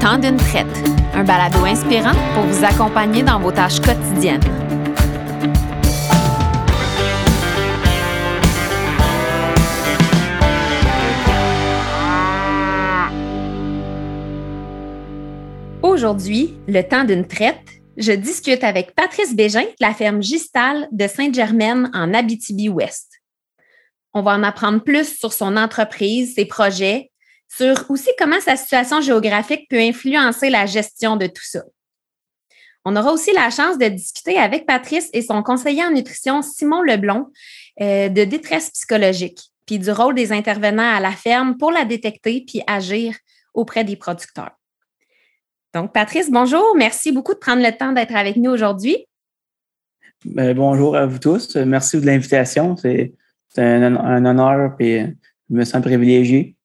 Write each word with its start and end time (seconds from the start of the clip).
Temps 0.00 0.16
d'une 0.16 0.38
traite, 0.38 0.66
un 1.12 1.24
balado 1.24 1.62
inspirant 1.66 2.14
pour 2.32 2.44
vous 2.44 2.64
accompagner 2.64 3.22
dans 3.22 3.38
vos 3.38 3.52
tâches 3.52 3.80
quotidiennes. 3.80 4.40
Aujourd'hui, 15.82 16.54
le 16.66 16.80
temps 16.80 17.04
d'une 17.04 17.26
traite, 17.26 17.58
je 17.98 18.12
discute 18.12 18.64
avec 18.64 18.94
Patrice 18.94 19.36
Bégin 19.36 19.64
de 19.64 19.68
la 19.80 19.92
ferme 19.92 20.22
Gistal 20.22 20.88
de 20.92 21.06
Sainte-Germaine 21.06 21.90
en 21.92 22.14
Abitibi-Ouest. 22.14 23.20
On 24.14 24.22
va 24.22 24.30
en 24.30 24.44
apprendre 24.44 24.82
plus 24.82 25.18
sur 25.18 25.34
son 25.34 25.58
entreprise, 25.58 26.36
ses 26.36 26.46
projets, 26.46 27.09
sur 27.50 27.90
aussi 27.90 28.08
comment 28.18 28.40
sa 28.40 28.56
situation 28.56 29.00
géographique 29.00 29.68
peut 29.68 29.80
influencer 29.80 30.50
la 30.50 30.66
gestion 30.66 31.16
de 31.16 31.26
tout 31.26 31.44
ça. 31.44 31.62
On 32.84 32.96
aura 32.96 33.12
aussi 33.12 33.32
la 33.32 33.50
chance 33.50 33.76
de 33.76 33.88
discuter 33.88 34.38
avec 34.38 34.66
Patrice 34.66 35.10
et 35.12 35.20
son 35.20 35.42
conseiller 35.42 35.84
en 35.84 35.90
nutrition, 35.90 36.40
Simon 36.40 36.82
Leblon, 36.82 37.26
euh, 37.80 38.08
de 38.08 38.24
détresse 38.24 38.70
psychologique, 38.70 39.50
puis 39.66 39.78
du 39.78 39.90
rôle 39.90 40.14
des 40.14 40.32
intervenants 40.32 40.94
à 40.94 41.00
la 41.00 41.10
ferme 41.10 41.58
pour 41.58 41.72
la 41.72 41.84
détecter 41.84 42.44
puis 42.46 42.62
agir 42.66 43.14
auprès 43.52 43.84
des 43.84 43.96
producteurs. 43.96 44.52
Donc, 45.74 45.92
Patrice, 45.92 46.30
bonjour. 46.30 46.74
Merci 46.76 47.12
beaucoup 47.12 47.34
de 47.34 47.38
prendre 47.38 47.62
le 47.62 47.76
temps 47.76 47.92
d'être 47.92 48.14
avec 48.14 48.36
nous 48.36 48.50
aujourd'hui. 48.50 49.06
Ben, 50.24 50.54
bonjour 50.54 50.96
à 50.96 51.06
vous 51.06 51.18
tous. 51.18 51.56
Merci 51.56 52.00
de 52.00 52.06
l'invitation. 52.06 52.76
C'est 52.76 53.12
un, 53.56 54.24
honneur 54.24 54.74
et 54.80 55.06
je 55.48 55.54
me 55.54 55.64
sens 55.64 55.82
privilégié. 55.82 56.56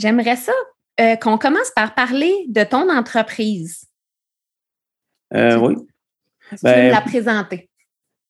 J'aimerais 0.00 0.36
ça 0.36 0.52
euh, 0.98 1.16
qu'on 1.16 1.36
commence 1.36 1.70
par 1.76 1.94
parler 1.94 2.32
de 2.48 2.64
ton 2.64 2.90
entreprise. 2.90 3.84
Euh, 5.34 5.58
oui. 5.58 5.74
Tu 6.48 6.56
peux 6.56 6.58
ben, 6.62 6.90
la 6.90 7.02
présenter? 7.02 7.68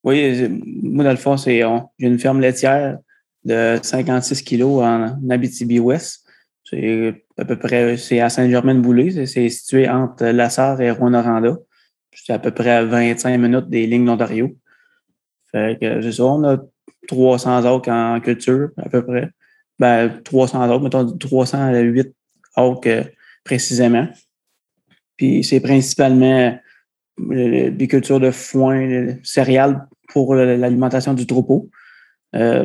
Oui, 0.03 0.49
moi, 0.83 1.05
dans 1.05 1.13
le 1.13 1.17
fond, 1.17 1.37
j'ai 1.37 1.65
une 2.01 2.19
ferme 2.19 2.41
laitière 2.41 2.99
de 3.45 3.79
56 3.81 4.43
kilos 4.43 4.83
en 4.83 5.17
Abitibi-Ouest. 5.31 6.27
C'est 6.65 7.25
à 7.39 7.45
peu 7.45 7.57
près, 7.57 7.97
c'est 7.97 8.21
à 8.21 8.29
Saint-Germain-de-Boulay. 8.31 9.27
C'est 9.27 9.49
situé 9.49 9.89
entre 9.89 10.27
Lassar 10.27 10.81
et 10.81 10.91
Rwanda. 10.91 11.25
C'est 12.13 12.33
à 12.33 12.41
peu 12.41 12.51
près 12.51 12.71
à 12.71 12.85
25 12.85 13.39
minutes 13.39 13.69
des 13.69 13.87
lignes 13.87 14.07
d'Ontario. 14.07 14.57
Fait 15.53 15.79
que 15.81 16.03
c'est 16.03 16.13
ça, 16.13 16.25
on 16.25 16.43
a 16.45 16.59
300 17.07 17.65
acres 17.65 17.89
en 17.91 18.21
culture, 18.21 18.71
à 18.77 18.89
peu 18.89 19.05
près. 19.05 19.31
Ben, 19.81 20.21
300 20.25 20.63
acres, 20.63 20.81
mettons 20.81 21.17
308 21.17 22.15
acres 22.55 22.81
euh, 22.87 23.03
précisément. 23.43 24.07
Puis 25.17 25.43
c'est 25.43 25.61
principalement 25.61 26.57
des 27.19 27.89
cultures 27.89 28.21
de 28.21 28.31
foin, 28.31 29.17
céréales 29.23 29.87
pour 30.13 30.35
l'alimentation 30.35 31.15
du 31.15 31.27
troupeau. 31.27 31.69
Euh, 32.35 32.65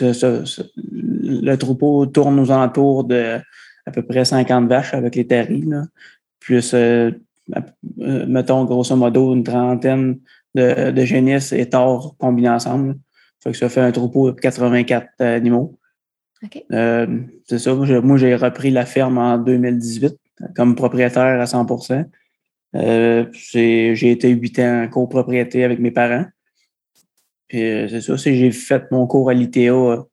le 0.00 1.54
troupeau 1.56 2.06
tourne 2.06 2.40
aux 2.40 2.50
alentours 2.50 3.04
de 3.04 3.38
à 3.86 3.90
peu 3.90 4.02
près 4.02 4.24
50 4.24 4.68
vaches 4.68 4.94
avec 4.94 5.16
les 5.16 5.26
terrils, 5.26 5.84
plus, 6.38 6.72
euh, 6.74 7.10
euh, 8.00 8.26
mettons, 8.26 8.64
grosso 8.64 8.94
modo, 8.96 9.34
une 9.34 9.42
trentaine 9.42 10.20
de, 10.54 11.04
génisses 11.04 11.52
et 11.52 11.68
torts 11.68 12.16
combinés 12.18 12.50
ensemble. 12.50 12.96
Que 13.44 13.52
ça 13.52 13.68
fait 13.68 13.80
un 13.80 13.90
troupeau 13.90 14.30
de 14.30 14.38
84 14.38 15.20
animaux. 15.20 15.76
Euh, 16.72 17.20
c'est 17.44 17.58
ça. 17.58 17.74
Moi, 17.74 18.16
j'ai 18.16 18.34
repris 18.34 18.70
la 18.70 18.86
ferme 18.86 19.18
en 19.18 19.38
2018 19.38 20.16
comme 20.56 20.74
propriétaire 20.74 21.40
à 21.40 21.44
100% 21.44 22.04
J'ai 23.32 24.10
été 24.10 24.30
huit 24.30 24.58
ans 24.58 24.82
en 24.82 24.88
copropriété 24.88 25.64
avec 25.64 25.78
mes 25.78 25.90
parents. 25.90 26.26
c'est 27.50 28.00
ça, 28.00 28.16
j'ai 28.16 28.50
fait 28.50 28.90
mon 28.90 29.06
cours 29.06 29.30
à 29.30 29.34
l'ITA. 29.34 30.06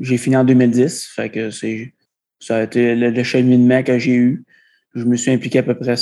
J'ai 0.00 0.16
fini 0.16 0.36
en 0.36 0.44
2010. 0.44 1.06
Fait 1.14 1.30
que 1.30 1.50
ça 1.50 2.56
a 2.56 2.62
été 2.62 2.94
le, 2.94 3.22
cheminement 3.22 3.82
que 3.82 3.98
j'ai 3.98 4.14
eu. 4.14 4.44
Je 4.94 5.04
me 5.04 5.16
suis 5.16 5.30
impliqué 5.30 5.58
à 5.58 5.62
peu 5.62 5.74
près 5.74 5.94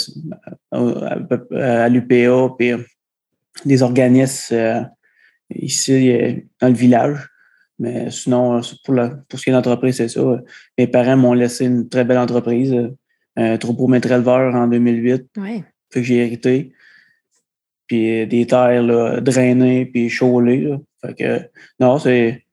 à, 0.73 1.89
l'UPA, 1.89 2.55
puis 2.59 2.73
des 3.65 3.83
organismes 3.83 4.55
euh, 4.55 4.83
ici 5.55 6.11
euh, 6.11 6.35
dans 6.61 6.69
le 6.69 6.75
village. 6.75 7.30
Mais 7.81 8.11
sinon, 8.11 8.61
pour, 8.85 8.95
pour 9.29 9.39
ce 9.39 9.45
qui 9.45 9.51
est 9.51 9.53
d'entreprise, 9.55 9.97
c'est 9.97 10.09
ça. 10.09 10.41
Mes 10.79 10.87
parents 10.87 11.17
m'ont 11.17 11.33
laissé 11.33 11.65
une 11.65 11.89
très 11.89 12.05
belle 12.05 12.19
entreprise, 12.19 12.77
un 13.37 13.57
troupeau 13.57 13.89
maître 13.89 14.13
éleveur 14.13 14.55
en 14.55 14.69
2008. 14.69 15.27
Ouais. 15.39 15.65
Fait 15.91 16.01
que 16.01 16.07
j'ai 16.07 16.17
hérité. 16.17 16.73
Puis 17.87 18.27
des 18.27 18.47
terres 18.47 19.23
drainées 19.23 19.87
puis 19.87 20.11
chaulées. 20.11 20.77
Fait 21.01 21.15
que 21.15 21.41
non, 21.81 21.99
c'est. 21.99 22.45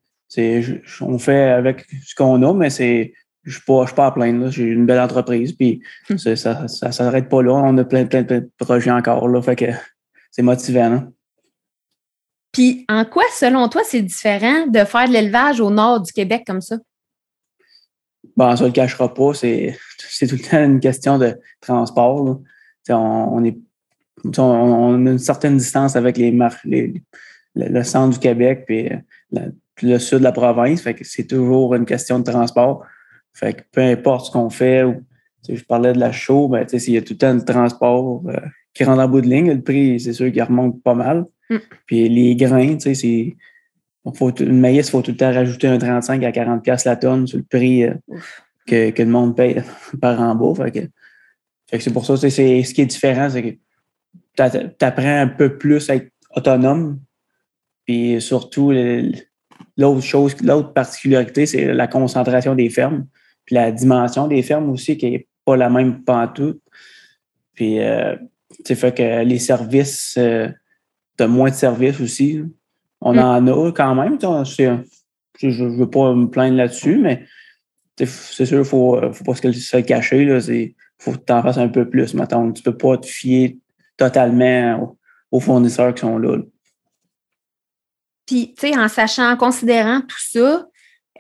On 1.02 1.20
fait 1.20 1.50
avec 1.50 1.86
ce 2.06 2.16
qu'on 2.16 2.42
a, 2.44 2.54
mais 2.54 2.70
c'est 2.70 3.14
je 3.44 3.54
suis 3.54 3.62
pas, 3.62 3.86
suis 3.86 3.96
pas 3.96 4.08
à 4.08 4.12
plaindre. 4.12 4.50
J'ai 4.50 4.66
une 4.66 4.86
belle 4.86 5.00
entreprise, 5.00 5.54
puis 5.54 5.82
hum. 6.10 6.18
ça, 6.18 6.36
ça, 6.36 6.92
s'arrête 6.92 7.30
pas 7.30 7.42
là. 7.42 7.54
On 7.54 7.78
a 7.78 7.84
plein, 7.86 8.06
plein, 8.06 8.24
de 8.24 8.50
projets 8.58 8.92
encore, 8.92 9.28
là. 9.28 9.42
Fait 9.42 9.56
que 9.56 9.66
c'est 10.32 10.42
motivant. 10.42 11.04
Puis 12.52 12.86
en 12.90 13.06
quoi, 13.06 13.24
selon 13.34 13.70
toi, 13.70 13.82
c'est 13.86 14.02
différent 14.02 14.68
de 14.68 14.80
faire 14.80 15.08
de 15.08 15.14
l'élevage 15.14 15.60
au 15.60 15.70
nord 15.70 16.02
du 16.02 16.12
Québec 16.12 16.44
comme 16.46 16.62
ça? 16.62 16.78
Bon, 18.36 18.56
ça 18.56 18.64
ne 18.64 18.70
le 18.70 18.74
cachera 18.74 19.14
pas. 19.14 19.34
C'est, 19.34 19.78
tout 20.20 20.36
le 20.36 20.50
temps 20.50 20.64
une 20.64 20.80
question 20.80 21.18
de 21.18 21.40
transport. 21.60 22.40
On, 22.90 23.44
est, 23.44 23.58
a 24.38 24.42
une 24.42 25.18
certaine 25.18 25.58
distance 25.58 25.96
avec 25.96 26.18
le, 26.18 27.84
centre 27.84 28.14
du 28.14 28.20
Québec 28.20 28.66
puis 28.68 28.90
le 29.82 30.00
sud 30.00 30.20
de 30.20 30.24
la 30.24 30.32
province. 30.32 30.82
Fait 30.82 30.94
que 30.94 31.04
c'est 31.04 31.26
toujours 31.26 31.76
une 31.76 31.86
question 31.86 32.20
de 32.20 32.24
transport. 32.24 32.84
Fait 33.34 33.54
que 33.54 33.62
peu 33.72 33.82
importe 33.82 34.28
ce 34.28 34.32
qu'on 34.32 34.50
fait, 34.50 34.84
ou, 34.84 35.04
je 35.48 35.64
parlais 35.64 35.94
de 35.94 36.00
la 36.00 36.12
chaux, 36.12 36.48
ben, 36.48 36.68
s'il 36.68 36.94
y 36.94 36.98
a 36.98 37.02
tout 37.02 37.14
le 37.14 37.18
temps 37.18 37.34
le 37.34 37.44
transport 37.46 38.24
euh, 38.28 38.36
qui 38.74 38.84
rentre 38.84 39.02
en 39.02 39.08
bout 39.08 39.22
de 39.22 39.28
ligne, 39.28 39.52
le 39.52 39.62
prix, 39.62 40.00
c'est 40.00 40.14
sûr 40.14 40.32
qu'il 40.32 40.44
remonte 40.44 40.82
pas 40.84 40.94
mal. 40.94 41.26
Mm. 41.50 41.58
Puis 41.86 42.10
les 42.10 42.36
grains, 42.36 42.76
tu 42.76 42.82
sais, 42.82 42.94
c'est. 42.94 43.36
Faut, 44.16 44.32
maïs, 44.42 44.88
il 44.88 44.92
faut 44.92 45.02
tout 45.02 45.12
le 45.12 45.18
temps 45.18 45.34
rajouter 45.34 45.68
un 45.68 45.78
35 45.78 46.24
à 46.24 46.32
40 46.32 46.64
pièces 46.64 46.86
la 46.86 46.96
tonne 46.96 47.28
sur 47.28 47.40
le 47.40 47.44
prix 47.44 47.84
euh, 47.84 47.94
que, 48.66 48.90
que, 48.92 49.04
le 49.04 49.10
monde 49.10 49.36
paye 49.36 49.62
par 50.02 50.22
en 50.22 50.34
bas. 50.34 50.64
Fait 50.64 50.90
que, 51.70 51.80
c'est 51.80 51.92
pour 51.92 52.06
ça, 52.06 52.16
c'est 52.16 52.30
ce 52.30 52.74
qui 52.74 52.82
est 52.82 52.86
différent, 52.86 53.30
c'est 53.30 53.44
que 53.44 53.58
tu 54.38 54.86
apprends 54.86 55.22
un 55.22 55.28
peu 55.28 55.58
plus 55.58 55.90
à 55.90 55.96
être 55.96 56.10
autonome. 56.34 57.02
Puis 57.86 58.22
surtout, 58.22 58.72
l'autre 59.78 60.02
chose, 60.02 60.42
l'autre 60.42 60.72
particularité, 60.72 61.46
c'est 61.46 61.74
la 61.74 61.88
concentration 61.88 62.56
des 62.56 62.70
fermes. 62.70 63.08
Puis 63.46 63.56
la 63.56 63.72
dimension 63.72 64.28
des 64.28 64.42
fermes 64.42 64.70
aussi, 64.70 64.98
qui 64.98 65.12
n'est 65.12 65.28
pas 65.46 65.56
la 65.56 65.70
même 65.70 66.04
pantoute. 66.04 66.62
Puis, 67.54 67.80
euh, 67.80 68.16
tu 68.66 68.76
fait 68.76 68.96
que 68.96 69.24
les 69.24 69.40
services, 69.40 70.16
euh, 70.18 70.50
tu 71.18 71.24
as 71.24 71.28
moins 71.28 71.50
de 71.50 71.56
services 71.56 72.00
aussi. 72.00 72.44
On 73.02 73.14
mm. 73.14 73.20
en 73.20 73.48
a 73.48 73.72
quand 73.72 73.96
même. 73.96 74.18
Je 74.20 75.64
ne 75.64 75.78
veux 75.78 75.90
pas 75.90 76.14
me 76.14 76.28
plaindre 76.28 76.58
là-dessus, 76.58 76.98
mais 76.98 77.26
c'est 77.98 78.46
sûr, 78.46 78.58
il 78.58 78.60
ne 78.60 78.64
faut, 78.64 79.00
faut 79.14 79.24
pas 79.24 79.36
se 79.36 79.48
le 79.48 79.82
cacher. 79.82 80.24
Il 80.24 80.74
faut 81.00 81.12
que 81.12 81.18
tu 81.18 81.34
en 81.34 81.42
fasses 81.42 81.58
un 81.58 81.70
peu 81.70 81.90
plus. 81.90 82.14
Maintenant, 82.14 82.52
tu 82.52 82.62
ne 82.62 82.72
peux 82.72 82.78
pas 82.78 82.98
te 82.98 83.08
fier 83.08 83.58
totalement 83.98 84.96
aux, 85.32 85.40
fournisseurs 85.40 85.94
qui 85.94 86.02
sont 86.02 86.18
là. 86.18 86.38
Puis, 88.26 88.54
tu 88.58 88.68
sais, 88.68 88.78
en 88.78 88.88
sachant, 88.88 89.32
en 89.32 89.38
considérant 89.38 90.02
tout 90.02 90.20
ça, 90.20 90.68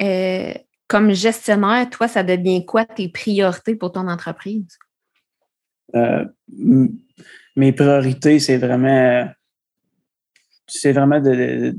euh, 0.01 0.53
comme 0.87 1.11
gestionnaire, 1.13 1.89
toi, 1.89 2.07
ça 2.07 2.23
devient 2.23 2.65
quoi 2.65 2.85
tes 2.85 3.09
priorités 3.09 3.75
pour 3.75 3.91
ton 3.91 4.07
entreprise? 4.07 4.77
Euh, 5.95 6.25
mes 7.55 7.71
priorités, 7.71 8.39
c'est 8.39 8.57
vraiment, 8.57 9.27
c'est 10.67 10.91
vraiment 10.91 11.19
de, 11.19 11.75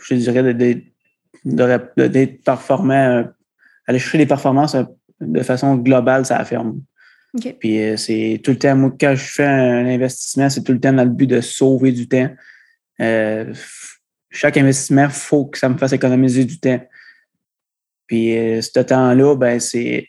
je 0.00 0.14
dirais, 0.14 0.54
d'être 0.54 2.44
performant, 2.44 3.24
aller 3.86 3.98
chercher 3.98 4.18
les 4.18 4.26
performances 4.26 4.76
de 5.20 5.42
façon 5.42 5.76
globale, 5.76 6.26
ça 6.26 6.44
ferme. 6.44 6.80
Puis 7.58 7.82
euh, 7.82 7.96
c'est 7.96 8.40
tout 8.42 8.52
le 8.52 8.58
temps, 8.58 8.74
moi, 8.76 8.94
quand 8.98 9.14
je 9.14 9.24
fais 9.24 9.44
un 9.44 9.86
investissement, 9.86 10.48
c'est 10.48 10.62
tout 10.62 10.72
le 10.72 10.80
temps 10.80 10.92
dans 10.92 11.04
le 11.04 11.10
but 11.10 11.26
de 11.26 11.40
sauver 11.40 11.92
du 11.92 12.08
temps. 12.08 12.30
Euh, 13.00 13.52
chaque 14.30 14.56
investissement, 14.56 15.04
il 15.04 15.10
faut 15.10 15.46
que 15.46 15.58
ça 15.58 15.68
me 15.68 15.76
fasse 15.76 15.92
économiser 15.92 16.44
du 16.44 16.58
temps. 16.58 16.80
Puis 18.06 18.36
euh, 18.36 18.62
ce 18.62 18.80
temps-là, 18.80 19.36
ben, 19.36 19.60
c'est 19.60 20.08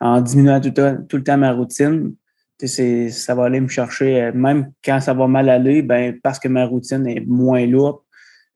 en 0.00 0.20
diminuant 0.20 0.60
tout, 0.60 1.16
le 1.16 1.22
temps 1.22 1.38
ma 1.38 1.52
routine, 1.52 2.14
ça 2.58 3.34
va 3.34 3.44
aller 3.44 3.60
me 3.60 3.68
chercher, 3.68 4.22
euh, 4.22 4.32
même 4.32 4.72
quand 4.84 5.00
ça 5.00 5.14
va 5.14 5.26
mal 5.26 5.48
aller, 5.48 5.82
ben, 5.82 6.18
parce 6.22 6.38
que 6.38 6.48
ma 6.48 6.64
routine 6.66 7.06
est 7.06 7.20
moins 7.26 7.66
lourde, 7.66 7.98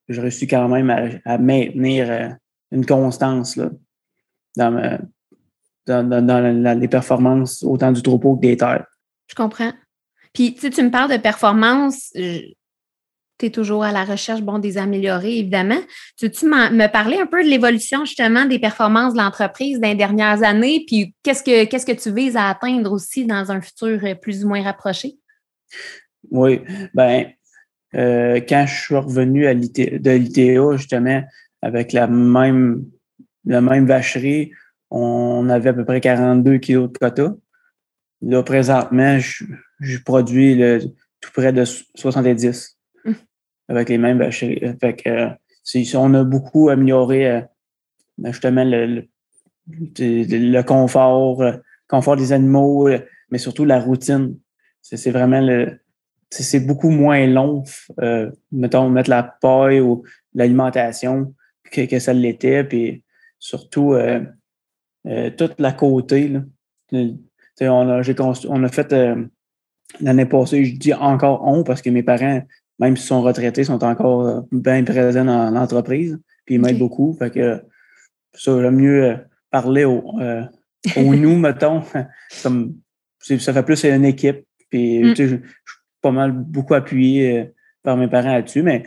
je 0.09 0.21
réussis 0.21 0.47
quand 0.47 0.69
même 0.69 1.21
à, 1.25 1.39
maintenir 1.39 2.11
euh, 2.11 2.29
une 2.71 2.87
constance 2.87 3.56
là, 3.56 3.71
dans, 4.56 5.09
dans, 5.87 6.79
les 6.81 6.89
performances 6.89 7.62
autant 7.62 7.93
du 7.93 8.03
troupeau 8.03 8.37
que 8.37 8.43
des 8.43 8.56
terres. 8.56 8.87
Je 9.27 9.35
comprends. 9.35 9.73
Puis, 10.33 10.55
tu 10.55 10.83
me 10.83 10.91
parles 10.91 11.11
de 11.11 11.17
performance, 11.17 12.12
tu 13.38 13.46
es 13.46 13.50
toujours 13.50 13.85
à 13.85 13.93
la 13.93 14.05
recherche, 14.05 14.43
bon, 14.43 14.58
des 14.58 14.79
améliorés, 14.79 15.38
évidemment. 15.38 15.81
Tu 16.19 16.31
tu 16.31 16.46
me 16.46 16.87
parler 16.90 17.19
un 17.19 17.26
peu 17.26 17.43
de 17.43 17.49
l'évolution, 17.49 18.05
justement, 18.05 18.44
des 18.44 18.58
performances 18.58 19.14
de 19.14 19.19
l'entreprise 19.19 19.81
dans 19.81 19.88
les 19.88 19.94
dernières 19.94 20.43
années, 20.43 20.85
puis 20.87 21.14
qu'est-ce 21.23 21.43
que, 21.43 21.64
que 21.64 22.00
tu 22.00 22.12
vises 22.12 22.37
à 22.37 22.49
atteindre 22.49 22.93
aussi 22.93 23.26
dans 23.26 23.50
un 23.50 23.61
futur 23.61 24.00
plus 24.20 24.44
ou 24.44 24.49
moins 24.49 24.62
rapproché? 24.62 25.17
Oui, 26.31 26.61
ben 26.94 27.26
euh, 27.94 28.40
quand 28.46 28.67
je 28.67 28.75
suis 28.75 28.96
revenu 28.96 29.43
de 29.43 30.11
l'ITA, 30.11 30.76
justement, 30.76 31.23
avec 31.62 31.93
la 31.93 32.06
même, 32.06 32.85
la 33.44 33.61
même 33.61 33.87
vacherie, 33.87 34.52
on 34.90 35.49
avait 35.49 35.70
à 35.70 35.75
peu 35.75 35.85
près 35.85 36.00
42 36.00 36.58
kilos 36.58 36.93
de 36.93 36.99
quota. 36.99 37.35
Là, 38.23 38.43
présentement, 38.43 39.19
je, 39.19 39.44
je 39.81 39.99
produis 39.99 40.55
le, 40.55 40.81
tout 41.20 41.31
près 41.32 41.52
de 41.52 41.64
70 41.64 42.46
hum. 42.46 42.52
Avec 43.69 43.88
les 43.88 43.99
mêmes 43.99 44.19
vacheries. 44.19 44.61
Fait 44.81 44.94
que, 44.94 45.97
on 45.97 46.15
a 46.15 46.25
beaucoup 46.25 46.70
amélioré 46.70 47.31
euh, 47.31 47.41
justement 48.25 48.65
le, 48.65 49.06
le, 49.69 50.62
confort, 50.62 51.43
euh, 51.43 51.53
confort 51.88 52.17
des 52.17 52.32
animaux, 52.32 52.88
mais 53.31 53.38
surtout 53.38 53.65
la 53.65 53.81
routine. 53.81 54.37
C'est 54.81 55.11
vraiment 55.11 55.41
le, 55.41 55.79
c'est 56.31 56.61
beaucoup 56.61 56.91
moins 56.91 57.26
long, 57.26 57.65
euh, 58.00 58.31
mettons, 58.53 58.88
mettre 58.91 59.11
la 59.11 59.23
paille 59.23 59.81
ou 59.81 60.05
l'alimentation 60.35 61.35
que, 61.71 61.99
ça 61.99 62.12
l'était. 62.12 62.64
Puis 62.64 63.03
surtout, 63.38 63.94
euh, 63.94 64.21
euh, 65.06 65.31
toute 65.31 65.59
la 65.59 65.73
côté. 65.73 66.29
Là, 66.29 66.43
on, 67.62 67.88
a, 67.88 68.47
on 68.49 68.64
a 68.64 68.69
fait 68.69 68.94
l'année 70.00 70.26
passée, 70.26 70.64
je 70.64 70.76
dis 70.76 70.94
encore 70.94 71.47
on 71.47 71.64
parce 71.64 71.82
que 71.82 71.91
mes 71.91 72.03
parents, 72.03 72.43
même 72.79 72.97
s'ils 72.97 73.07
sont 73.07 73.23
retraités, 73.23 73.65
sont 73.65 73.83
encore 73.85 74.45
bien 74.53 74.85
présents 74.85 75.25
dans 75.25 75.51
l'entreprise. 75.51 76.19
Puis 76.45 76.57
ils 76.57 76.61
m'aident 76.61 76.79
beaucoup. 76.79 77.17
Fait 77.19 77.31
que 77.31 77.63
ça, 78.35 78.61
j'aime 78.63 78.77
mieux 78.77 79.17
parler 79.51 79.85
au, 79.85 80.05
au 80.97 81.15
nous, 81.15 81.39
mettons. 81.39 81.83
Comme, 82.43 82.75
ça 83.21 83.53
fait 83.53 83.63
plus 83.63 83.85
une 83.85 84.05
équipe. 84.05 84.45
Puis, 84.71 85.03
mm. 85.03 85.15
je, 85.17 85.37
pas 86.01 86.11
mal 86.11 86.33
beaucoup 86.33 86.75
appuyé 86.75 87.39
euh, 87.39 87.45
par 87.83 87.97
mes 87.97 88.09
parents 88.09 88.33
là-dessus, 88.33 88.63
mais 88.63 88.85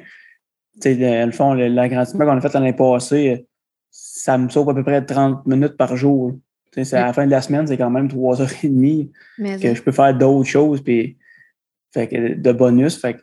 le, 0.83 1.25
le 1.25 1.31
fond, 1.31 1.53
l'agrandissement 1.53 2.25
qu'on 2.25 2.37
a 2.37 2.41
fait 2.41 2.53
l'année 2.53 2.73
passée, 2.73 3.29
euh, 3.29 3.37
ça 3.89 4.37
me 4.37 4.49
sauve 4.49 4.69
à 4.69 4.73
peu 4.73 4.83
près 4.83 5.03
30 5.05 5.45
minutes 5.45 5.77
par 5.77 5.95
jour. 5.97 6.33
À 6.77 7.07
la 7.07 7.13
fin 7.13 7.25
de 7.25 7.31
la 7.31 7.41
semaine, 7.41 7.67
c'est 7.67 7.77
quand 7.77 7.89
même 7.89 8.07
trois 8.07 8.41
heures 8.41 8.63
et 8.63 8.69
demie 8.69 9.11
que 9.37 9.75
je 9.75 9.81
peux 9.81 9.91
faire 9.91 10.17
d'autres 10.17 10.47
choses 10.47 10.81
puis 10.81 11.17
fait 11.93 12.07
que, 12.07 12.35
de 12.35 12.51
bonus. 12.53 12.97
Fait, 12.97 13.17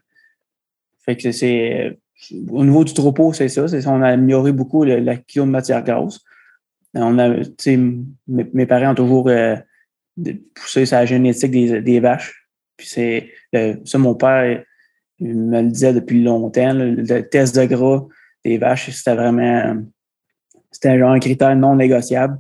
fait 1.09 1.17
que 1.17 1.33
c'est 1.33 1.99
au 2.51 2.65
niveau 2.65 2.85
du 2.85 2.93
troupeau, 2.93 3.33
c'est 3.33 3.49
ça. 3.49 3.65
On 3.87 4.03
a 4.03 4.09
amélioré 4.09 4.53
beaucoup 4.53 4.85
le, 4.85 4.99
la 4.99 5.17
kilo 5.17 5.47
de 5.47 5.51
matière 5.51 5.83
grasse. 5.83 6.21
On 6.95 7.19
a, 7.19 7.29
mes, 7.29 8.47
mes 8.53 8.67
parents 8.67 8.93
ont 8.93 8.95
toujours 8.95 9.29
euh, 9.29 9.57
poussé 10.55 10.85
sa 10.85 11.07
génétique 11.07 11.51
des, 11.51 11.81
des 11.81 12.01
vaches. 12.01 12.47
Puis 12.77 12.89
c'est 12.89 13.31
ça, 13.85 13.99
mon 13.99 14.15
père 14.15 14.63
me 15.21 15.63
le 15.63 15.69
disait 15.69 15.95
depuis 15.95 16.23
longtemps. 16.23 16.75
le 16.75 17.23
test 17.23 17.59
de 17.59 17.65
gras 17.65 18.07
des 18.45 18.59
vaches, 18.59 18.91
c'était 18.91 19.15
vraiment 19.15 19.83
c'était 20.71 20.99
genre 20.99 21.13
un 21.13 21.21
critère 21.21 21.57
non 21.57 21.77
négociable. 21.77 22.39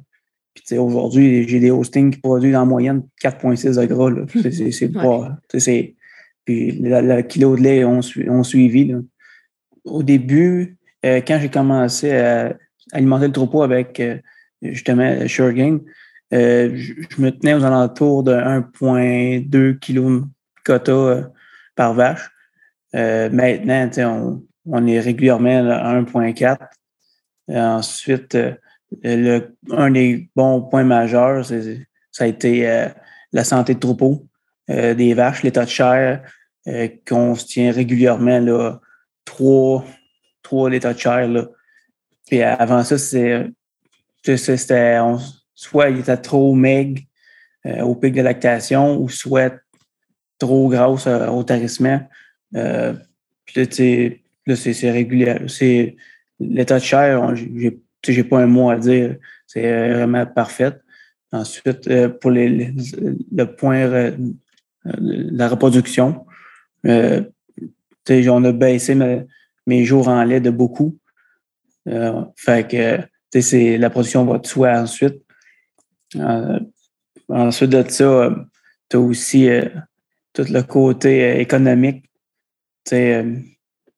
Puis 0.55 0.76
aujourd'hui, 0.76 1.49
j'ai 1.49 1.61
des 1.61 1.71
hostings 1.71 2.11
qui 2.11 2.21
produisent 2.21 2.56
en 2.56 2.67
moyenne 2.67 3.03
4,6 3.23 3.81
de 3.81 3.87
gras. 3.87 4.11
C'est 4.73 4.88
pas. 4.93 5.38
Puis 6.49 6.73
le, 6.81 7.21
kilo 7.21 7.56
de 7.56 7.61
lait 7.61 7.85
ont, 7.85 8.00
suivi. 8.00 8.95
Au 9.85 10.03
début, 10.03 10.79
euh, 11.05 11.21
quand 11.21 11.39
j'ai 11.39 11.50
commencé 11.50 12.11
à 12.11 12.56
alimenter 12.93 13.27
le 13.27 13.35
troupeau 13.35 13.62
avec 13.62 14.00
euh, 14.00 14.17
justement 14.62 15.29
Sure 15.29 15.53
euh, 16.33 16.73
je, 16.75 17.21
me 17.21 17.29
tenais 17.29 17.53
aux 17.53 17.65
alentours 17.65 18.23
de 18.23 18.33
1,2 18.33 19.79
kg 19.79 20.25
quota 20.65 21.31
par 21.77 21.93
vache. 21.93 22.31
Euh, 22.95 23.29
maintenant, 23.29 24.41
on, 24.65 24.87
est 24.87 25.00
régulièrement 25.00 25.71
à 25.71 26.00
1,4. 26.00 26.56
Ensuite, 27.49 28.39
un 29.05 29.91
des 29.91 30.31
bons 30.35 30.62
points 30.62 30.85
majeurs, 30.85 31.45
ça 31.45 32.25
a 32.25 32.27
été 32.27 32.89
la 33.35 33.45
santé 33.45 33.75
de 33.75 33.81
troupeau 33.81 34.28
des 34.69 35.15
vaches, 35.15 35.43
l'état 35.43 35.65
de 35.65 35.70
chair, 35.70 36.23
qu'on 37.06 37.35
se 37.35 37.47
tient 37.47 37.73
régulièrement 37.73 38.38
là, 38.38 38.81
trois, 39.25 39.85
trois 40.43 40.70
l'état 40.70 40.93
de 40.93 40.99
chair. 40.99 41.29
Là. 41.29 41.49
Puis 42.26 42.43
avant 42.43 42.85
ça, 42.85 42.99
c'était 42.99 44.99
soit 45.55 45.91
il 45.91 45.99
était 45.99 46.17
trop 46.17 46.55
maigre 46.55 47.03
euh, 47.67 47.82
au 47.82 47.94
pic 47.94 48.15
de 48.15 48.23
lactation 48.23 49.00
ou 49.00 49.09
soit 49.09 49.55
trop 50.38 50.69
grosse 50.69 51.06
euh, 51.06 51.26
au 51.29 51.43
tarissement. 51.43 52.00
Euh, 52.55 52.94
puis 53.44 54.21
là, 54.47 54.56
c'est 54.56 54.91
régulier. 54.91 55.37
L'état 56.41 56.79
de 56.79 56.85
chair, 56.85 57.35
j'ai 57.35 57.81
j'ai 58.06 58.25
pas 58.25 58.38
un 58.38 58.47
mot 58.47 58.71
à 58.71 58.76
dire. 58.76 59.17
C'est 59.47 59.93
vraiment 59.93 60.25
parfait. 60.25 60.73
Ensuite, 61.32 61.91
pour 62.21 62.31
les, 62.31 62.73
le 63.32 63.44
point 63.44 64.12
la 64.85 65.49
reproduction, 65.49 66.27
on 66.85 68.45
a 68.45 68.53
baissé 68.53 68.95
mes, 69.67 69.85
jours 69.85 70.09
en 70.09 70.25
lait 70.25 70.41
de 70.41 70.51
beaucoup. 70.51 70.99
fait 72.37 72.69
que 72.71 73.00
c'est 73.41 73.79
la 73.79 73.91
production 73.91 74.25
va 74.25 74.38
de 74.38 74.47
soi 74.47 74.71
ensuite. 74.81 75.23
Euh, 76.17 76.59
ensuite 77.29 77.71
de 77.71 77.88
ça, 77.88 78.35
tu 78.88 78.97
as 78.97 79.00
aussi 79.00 79.49
euh, 79.49 79.69
tout 80.33 80.47
le 80.49 80.62
côté 80.62 81.25
euh, 81.25 81.41
économique. 81.41 82.09
il 82.91 83.45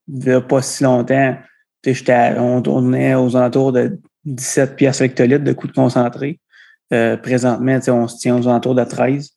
n'y 0.08 0.30
a 0.30 0.40
pas 0.40 0.62
si 0.62 0.82
longtemps, 0.82 1.36
on 2.38 2.62
tournait 2.62 3.14
aux 3.14 3.36
alentours 3.36 3.72
de 3.72 4.00
17 4.24 4.76
pièces 4.76 5.00
hectolitres 5.00 5.44
de 5.44 5.52
coûts 5.52 5.68
de 5.68 5.72
concentré. 5.72 6.40
présentement, 7.22 7.78
on 7.88 8.08
se 8.08 8.18
tient 8.18 8.36
aux 8.36 8.48
alentours 8.48 8.74
de 8.74 8.84
13 8.84 9.30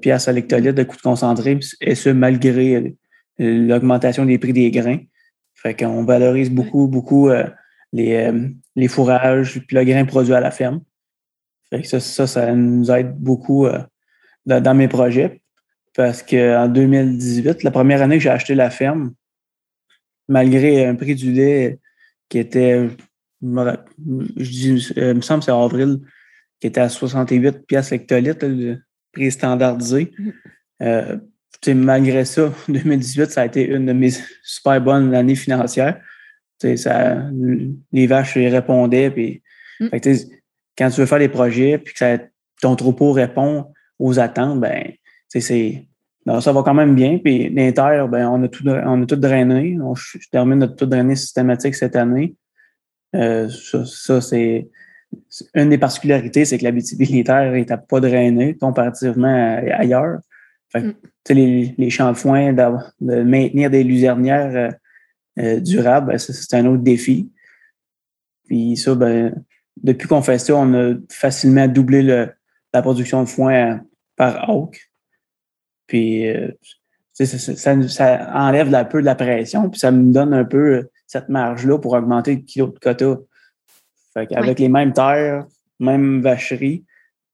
pièces 0.00 0.28
hectolitres 0.28 0.74
de 0.74 0.82
coûts 0.84 0.96
de 0.96 1.02
concentré, 1.02 1.58
et 1.80 1.94
ce, 1.94 2.10
malgré 2.10 2.96
l'augmentation 3.38 4.24
des 4.24 4.38
prix 4.38 4.52
des 4.52 4.70
grains. 4.70 5.00
Fait 5.54 5.74
qu'on 5.74 6.04
valorise 6.04 6.50
beaucoup, 6.50 6.86
beaucoup 6.86 7.28
les, 7.92 8.30
les 8.76 8.88
fourrages 8.88 9.60
puis 9.66 9.76
le 9.76 9.84
grain 9.84 10.04
produit 10.04 10.34
à 10.34 10.40
la 10.40 10.50
ferme 10.50 10.80
ça, 11.84 12.26
ça, 12.26 12.54
nous 12.54 12.90
aide 12.90 13.16
beaucoup 13.18 13.66
euh, 13.66 13.80
dans, 14.46 14.76
mes 14.76 14.88
projets. 14.88 15.40
Parce 15.94 16.22
qu'en 16.22 16.68
2018, 16.68 17.62
la 17.62 17.70
première 17.70 18.02
année 18.02 18.18
que 18.18 18.22
j'ai 18.22 18.30
acheté 18.30 18.54
la 18.54 18.70
ferme, 18.70 19.14
malgré 20.28 20.84
un 20.84 20.94
prix 20.94 21.14
du 21.14 21.32
lait 21.32 21.78
qui 22.28 22.38
était, 22.38 22.88
je 23.42 24.50
dis, 24.50 24.92
euh, 24.98 25.12
il 25.12 25.16
me 25.16 25.20
semble 25.22 25.40
que 25.40 25.46
c'est 25.46 25.52
avril, 25.52 26.00
qui 26.60 26.66
était 26.66 26.80
à 26.80 26.88
68 26.88 27.66
pièces 27.66 27.92
hectolitres, 27.92 28.46
le 28.46 28.82
prix 29.16 29.32
standardisé. 29.32 30.12
Mm. 30.18 30.30
Euh, 30.82 31.16
malgré 31.74 32.24
ça, 32.24 32.52
2018, 32.68 33.30
ça 33.30 33.42
a 33.42 33.46
été 33.46 33.66
une 33.66 33.86
de 33.86 33.92
mes 33.92 34.10
super 34.42 34.80
bonnes 34.80 35.14
années 35.14 35.34
financières. 35.34 36.00
Ça, 36.60 37.22
les 37.92 38.06
vaches 38.06 38.36
y 38.36 38.48
répondaient. 38.48 39.10
Puis, 39.10 39.42
mm 39.80 39.88
quand 40.78 40.90
tu 40.90 41.00
veux 41.00 41.06
faire 41.06 41.18
des 41.18 41.30
projets 41.30 41.78
puis 41.78 41.94
que 41.94 42.18
ton 42.60 42.76
troupeau 42.76 43.12
répond 43.12 43.72
aux 43.98 44.18
attentes, 44.18 44.60
ben, 44.60 44.92
c'est, 45.28 45.88
ça 46.40 46.52
va 46.52 46.62
quand 46.62 46.74
même 46.74 46.94
bien. 46.94 47.16
Puis 47.16 47.48
l'inter, 47.48 48.04
ben, 48.10 48.28
on 48.28 48.42
a 48.42 48.48
tout, 48.48 48.62
on 48.68 49.02
a 49.02 49.06
tout 49.06 49.16
drainé. 49.16 49.78
je, 49.94 50.18
termine 50.30 50.58
de 50.58 50.66
tout 50.66 50.84
drainer 50.84 51.16
systématique 51.16 51.74
cette 51.74 51.96
année. 51.96 52.36
Euh, 53.14 53.48
ça, 53.48 54.20
c'est 54.20 54.68
une 55.54 55.70
des 55.70 55.78
particularités, 55.78 56.44
c'est 56.44 56.58
que 56.58 56.64
la 56.64 56.72
BTB 56.72 57.10
n'est 57.10 57.24
pas 57.24 58.00
drainée 58.00 58.56
comparativement 58.56 59.60
ailleurs. 59.72 60.20
Mm. 60.74 60.90
les, 61.30 61.74
les, 61.78 61.90
champs 61.90 62.12
de 62.12 62.16
foin, 62.16 62.52
de, 62.52 63.22
maintenir 63.22 63.70
des 63.70 63.84
luzernières 63.84 64.54
euh, 64.56 64.70
euh, 65.38 65.60
durables, 65.60 66.08
ben, 66.08 66.18
c'est 66.18 66.56
un 66.56 66.66
autre 66.66 66.82
défi. 66.82 67.30
Puis 68.46 68.76
ça, 68.76 68.94
ben, 68.94 69.34
depuis 69.82 70.08
qu'on 70.08 70.22
fait 70.22 70.38
ça, 70.38 70.54
on 70.54 70.74
a 70.74 70.94
facilement 71.10 71.68
doublé 71.68 72.02
le, 72.02 72.30
la 72.72 72.82
production 72.82 73.22
de 73.22 73.28
foin 73.28 73.80
par 74.16 74.48
hawk. 74.48 74.90
Puis, 75.86 76.28
euh, 76.28 76.50
ça, 77.12 78.32
enlève 78.34 78.74
un 78.74 78.84
peu 78.84 79.00
de 79.00 79.06
la 79.06 79.14
pression, 79.14 79.70
puis 79.70 79.80
ça 79.80 79.90
me 79.90 80.12
donne 80.12 80.34
un 80.34 80.44
peu 80.44 80.88
cette 81.06 81.28
marge-là 81.28 81.78
pour 81.78 81.92
augmenter 81.92 82.36
le 82.36 82.40
kilo 82.42 82.66
de 82.68 82.78
quota. 82.78 83.18
Fait 84.16 84.34
Avec 84.34 84.58
les 84.58 84.70
mêmes 84.70 84.94
terres, 84.94 85.46
même 85.78 86.22
vacherie, 86.22 86.86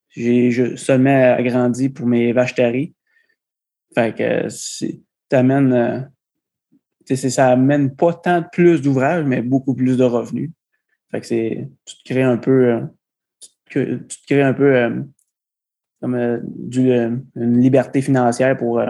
j'ai 0.08 0.76
seulement 0.76 1.34
agrandi 1.34 1.88
pour 1.88 2.06
mes 2.06 2.32
vaches 2.32 2.56
taries. 2.56 2.92
Fait 3.94 4.12
que 4.12 4.46
euh, 4.46 4.48
ça 7.14 7.50
amène 7.50 7.94
pas 7.94 8.14
tant 8.14 8.42
plus 8.42 8.82
d'ouvrages, 8.82 9.24
mais 9.24 9.42
beaucoup 9.42 9.76
plus 9.76 9.96
de 9.96 10.02
revenus. 10.02 10.50
Fait 11.12 11.20
que 11.20 11.26
c'est, 11.26 11.68
tu 11.84 11.96
te 11.98 12.12
crées 12.12 12.22
un 12.22 12.36
peu, 12.36 12.72
euh, 12.72 12.80
tu, 13.66 14.04
te 14.08 14.26
crées 14.26 14.42
un 14.42 14.54
peu 14.54 14.74
euh, 14.74 15.02
comme 16.00 16.16
une 16.16 17.60
liberté 17.60 18.02
financière 18.02 18.56
pour 18.56 18.82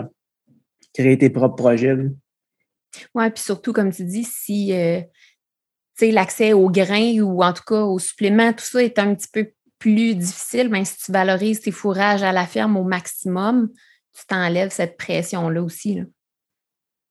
créer 0.95 1.19
tes 1.19 1.29
propres 1.29 1.57
projets. 1.57 1.95
Oui, 3.15 3.31
puis 3.31 3.43
surtout, 3.43 3.75
comme 3.75 3.93
tu 3.93 4.05
dis, 4.05 4.25
si 4.25 4.73
l'accès 6.01 6.53
aux 6.53 6.71
grains 6.71 7.21
ou 7.21 7.43
en 7.43 7.53
tout 7.53 7.63
cas 7.67 7.83
aux 7.83 7.99
suppléments, 7.99 8.53
tout 8.53 8.65
ça 8.65 8.83
est 8.83 8.99
un 8.99 9.15
petit 9.15 9.29
peu 9.33 9.53
plus 9.79 10.15
difficile, 10.15 10.69
mais 10.71 10.79
ben, 10.79 10.85
si 10.85 10.97
tu 10.99 11.13
valorises 11.13 11.61
tes 11.61 11.73
fourrages 11.73 12.23
à 12.23 12.33
la 12.33 12.47
ferme 12.47 12.77
au 12.77 12.85
maximum, 12.85 13.69
tu 14.13 14.27
t'enlèves 14.27 14.71
cette 14.71 14.97
pression-là 14.97 15.63
aussi. 15.63 16.03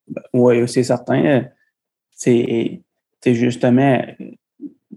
Ben, 0.08 0.22
oui, 0.34 0.68
c'est 0.70 0.84
certain. 0.84 1.48
C'est 2.12 2.82
justement, 3.26 4.02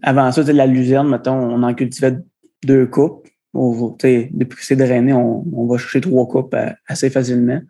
avant 0.03 0.31
ça, 0.31 0.43
la 0.53 0.67
luzerne, 0.67 1.09
mettons, 1.09 1.35
on 1.35 1.63
en 1.63 1.75
cultivait 1.75 2.17
deux 2.65 2.87
coupes. 2.87 3.27
depuis 3.53 4.57
que 4.57 4.65
c'est 4.65 4.77
drainé, 4.77 5.13
on, 5.13 5.45
on, 5.53 5.67
va 5.67 5.77
chercher 5.77 6.01
trois 6.01 6.29
coupes 6.29 6.55
euh, 6.55 6.71
assez 6.87 7.11
facilement. 7.11 7.61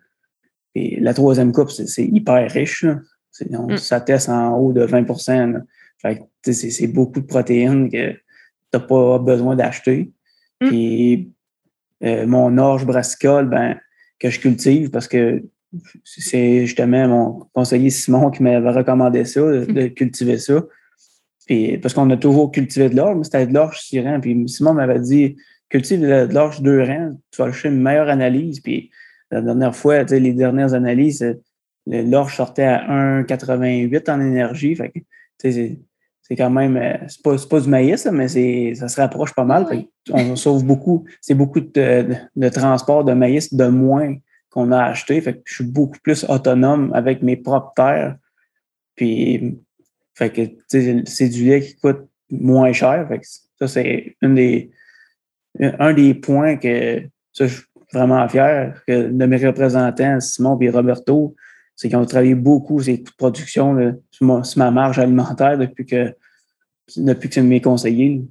Et 0.75 0.99
la 0.99 1.13
troisième 1.13 1.51
coupe, 1.51 1.71
c'est 1.71 2.05
hyper 2.05 2.51
riche. 2.51 2.85
On 3.51 3.71
mm. 3.71 3.77
s'atteste 3.77 4.29
en 4.29 4.55
haut 4.57 4.71
de 4.71 4.83
20 4.83 5.05
c'est 6.43 6.87
beaucoup 6.87 7.19
de 7.21 7.25
protéines 7.25 7.89
que 7.89 8.11
tu 8.11 8.19
n'as 8.73 8.79
pas 8.79 9.19
besoin 9.19 9.55
d'acheter. 9.55 10.11
Mm. 10.61 10.67
Puis 10.67 11.31
euh, 12.03 12.27
mon 12.27 12.57
orge 12.57 12.85
brassicole, 12.85 13.49
ben, 13.49 13.79
que 14.19 14.29
je 14.29 14.39
cultive 14.39 14.89
parce 14.89 15.07
que 15.07 15.43
c'est 16.03 16.65
justement 16.65 17.07
mon 17.07 17.47
conseiller 17.53 17.89
Simon 17.89 18.29
qui 18.31 18.43
m'avait 18.43 18.69
recommandé 18.69 19.25
ça, 19.25 19.41
de, 19.41 19.87
mm. 19.87 19.93
cultiver 19.93 20.37
ça. 20.37 20.63
Puis, 21.45 21.77
parce 21.77 21.93
qu'on 21.93 22.09
a 22.09 22.17
toujours 22.17 22.51
cultivé 22.51 22.89
de 22.89 22.95
l'orge, 22.95 23.17
mais 23.17 23.23
c'était 23.23 23.45
de 23.45 23.53
l'orge 23.53 23.79
sirène. 23.79 24.21
Puis 24.21 24.47
Simon 24.47 24.73
m'avait 24.73 24.99
dit 24.99 25.35
cultive 25.69 26.01
de 26.01 26.33
l'orge 26.33 26.61
deux 26.61 26.81
rangs, 26.81 27.17
tu 27.31 27.41
vas 27.41 27.51
chercher 27.51 27.69
une 27.69 27.81
meilleure 27.81 28.09
analyse. 28.09 28.59
Puis 28.61 28.91
la 29.31 29.41
dernière 29.41 29.75
fois, 29.75 30.03
les 30.03 30.33
dernières 30.33 30.73
analyses, 30.73 31.37
l'orge 31.85 32.35
sortait 32.35 32.63
à 32.63 33.21
1,88 33.21 34.11
en 34.11 34.21
énergie. 34.21 34.75
Fait 34.75 34.89
que, 34.89 34.99
c'est 36.27 36.35
quand 36.35 36.49
même, 36.49 36.75
euh, 36.75 36.97
c'est 37.07 37.21
pas, 37.21 37.35
pas 37.47 37.59
du 37.59 37.69
maïs, 37.69 38.07
mais 38.11 38.27
ça 38.73 38.87
se 38.87 38.99
rapproche 38.99 39.33
pas 39.35 39.43
mal. 39.43 39.67
On 40.11 40.35
sauve 40.35 40.65
beaucoup, 40.65 41.05
c'est 41.21 41.35
beaucoup 41.35 41.59
de, 41.59 42.49
transport 42.49 43.03
de 43.03 43.13
maïs 43.13 43.53
de 43.53 43.67
moins 43.67 44.15
qu'on 44.49 44.71
a 44.71 44.85
acheté. 44.85 45.21
Fait 45.21 45.35
que 45.35 45.41
je 45.45 45.55
suis 45.55 45.63
beaucoup 45.63 45.99
plus 46.01 46.25
autonome 46.27 46.91
avec 46.95 47.21
mes 47.21 47.35
propres 47.35 47.73
terres. 47.75 48.15
Puis, 48.95 49.59
fait 50.15 50.31
que 50.31 50.41
c'est 51.07 51.29
du 51.29 51.45
lait 51.45 51.61
qui 51.61 51.75
coûte 51.75 52.07
moins 52.31 52.73
cher. 52.73 53.07
Fait 53.07 53.19
que 53.19 53.25
ça, 53.59 53.67
c'est 53.67 54.15
une 54.23 54.33
des, 54.33 54.71
un 55.59 55.93
des 55.93 56.15
points 56.15 56.57
que 56.57 57.03
ça, 57.33 57.45
je 57.45 57.53
suis 57.53 57.65
vraiment 57.93 58.27
fier 58.27 58.81
que 58.87 59.09
de 59.09 59.25
mes 59.27 59.45
représentants, 59.45 60.19
Simon 60.19 60.59
et 60.59 60.71
Roberto, 60.71 61.35
c'est 61.75 61.89
qu'ils 61.89 61.97
ont 61.97 62.05
travaillé 62.05 62.35
beaucoup 62.35 62.81
ces 62.81 62.99
coûts 62.99 63.11
de 63.11 63.15
production 63.17 63.95
sur, 64.11 64.25
ma, 64.57 64.71
marge 64.71 64.99
alimentaire 64.99 65.57
depuis 65.57 65.85
que 65.85 66.15
depuis 66.97 67.29
que 67.29 67.35
c'est 67.35 67.41
mes 67.41 67.61
conseillers. 67.61 68.21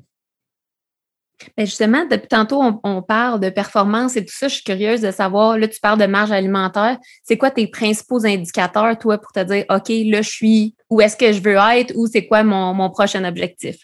Justement, 1.58 2.06
depuis 2.06 2.28
tantôt, 2.28 2.62
on, 2.82 3.02
parle 3.02 3.40
de 3.40 3.50
performance 3.50 4.16
et 4.16 4.24
tout 4.24 4.32
ça. 4.34 4.48
Je 4.48 4.54
suis 4.54 4.64
curieuse 4.64 5.00
de 5.00 5.10
savoir, 5.10 5.58
là, 5.58 5.68
tu 5.68 5.80
parles 5.80 5.98
de 5.98 6.06
marge 6.06 6.32
alimentaire. 6.32 6.96
C'est 7.24 7.36
quoi 7.36 7.50
tes 7.50 7.66
principaux 7.66 8.24
indicateurs, 8.24 8.96
toi, 8.98 9.18
pour 9.18 9.32
te 9.32 9.40
dire, 9.40 9.64
OK, 9.68 9.88
là, 9.88 10.22
je 10.22 10.30
suis 10.30 10.76
où 10.88 11.00
est-ce 11.00 11.16
que 11.16 11.32
je 11.32 11.42
veux 11.42 11.56
être 11.56 11.92
ou 11.96 12.06
c'est 12.06 12.26
quoi 12.26 12.44
mon, 12.44 12.88
prochain 12.90 13.24
objectif? 13.24 13.76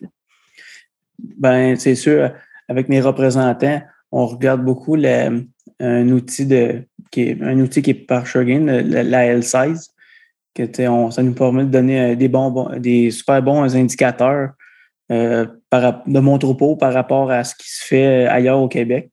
Ben, 1.18 1.76
c'est 1.76 1.96
sûr, 1.96 2.30
avec 2.68 2.88
mes 2.88 3.00
représentants, 3.00 3.82
on 4.12 4.26
regarde 4.26 4.64
beaucoup 4.64 4.96
un 5.80 6.08
outil 6.10 6.46
de 6.46 6.84
qui 7.10 7.22
est 7.22 7.42
un 7.42 7.58
outil 7.60 7.82
qui 7.82 7.90
est 7.90 7.94
par 7.94 8.26
Shogun, 8.26 8.66
la, 8.66 9.36
L16, 9.36 9.88
que 10.54 10.88
on, 10.88 11.10
ça 11.10 11.22
nous 11.22 11.34
permet 11.34 11.64
de 11.64 11.70
donner 11.70 12.00
euh, 12.00 12.14
des 12.14 12.28
bons, 12.28 12.78
des 12.78 13.10
super 13.10 13.42
bons 13.42 13.74
indicateurs 13.74 14.52
euh, 15.10 15.46
par, 15.70 16.04
de 16.06 16.20
mon 16.20 16.38
troupeau 16.38 16.76
par 16.76 16.92
rapport 16.92 17.30
à 17.30 17.44
ce 17.44 17.54
qui 17.54 17.68
se 17.68 17.84
fait 17.84 18.26
ailleurs 18.26 18.60
au 18.60 18.68
Québec. 18.68 19.10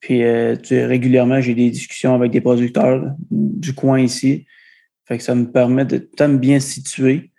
Puis 0.00 0.22
euh, 0.22 0.54
régulièrement, 0.70 1.40
j'ai 1.40 1.54
des 1.54 1.70
discussions 1.70 2.14
avec 2.14 2.30
des 2.30 2.40
producteurs 2.40 3.14
du 3.30 3.74
coin 3.74 4.00
ici. 4.00 4.46
Fait 5.06 5.18
que 5.18 5.24
ça 5.24 5.34
me 5.34 5.50
permet 5.50 5.84
de 5.84 6.08
bien 6.36 6.60
situer. 6.60 7.30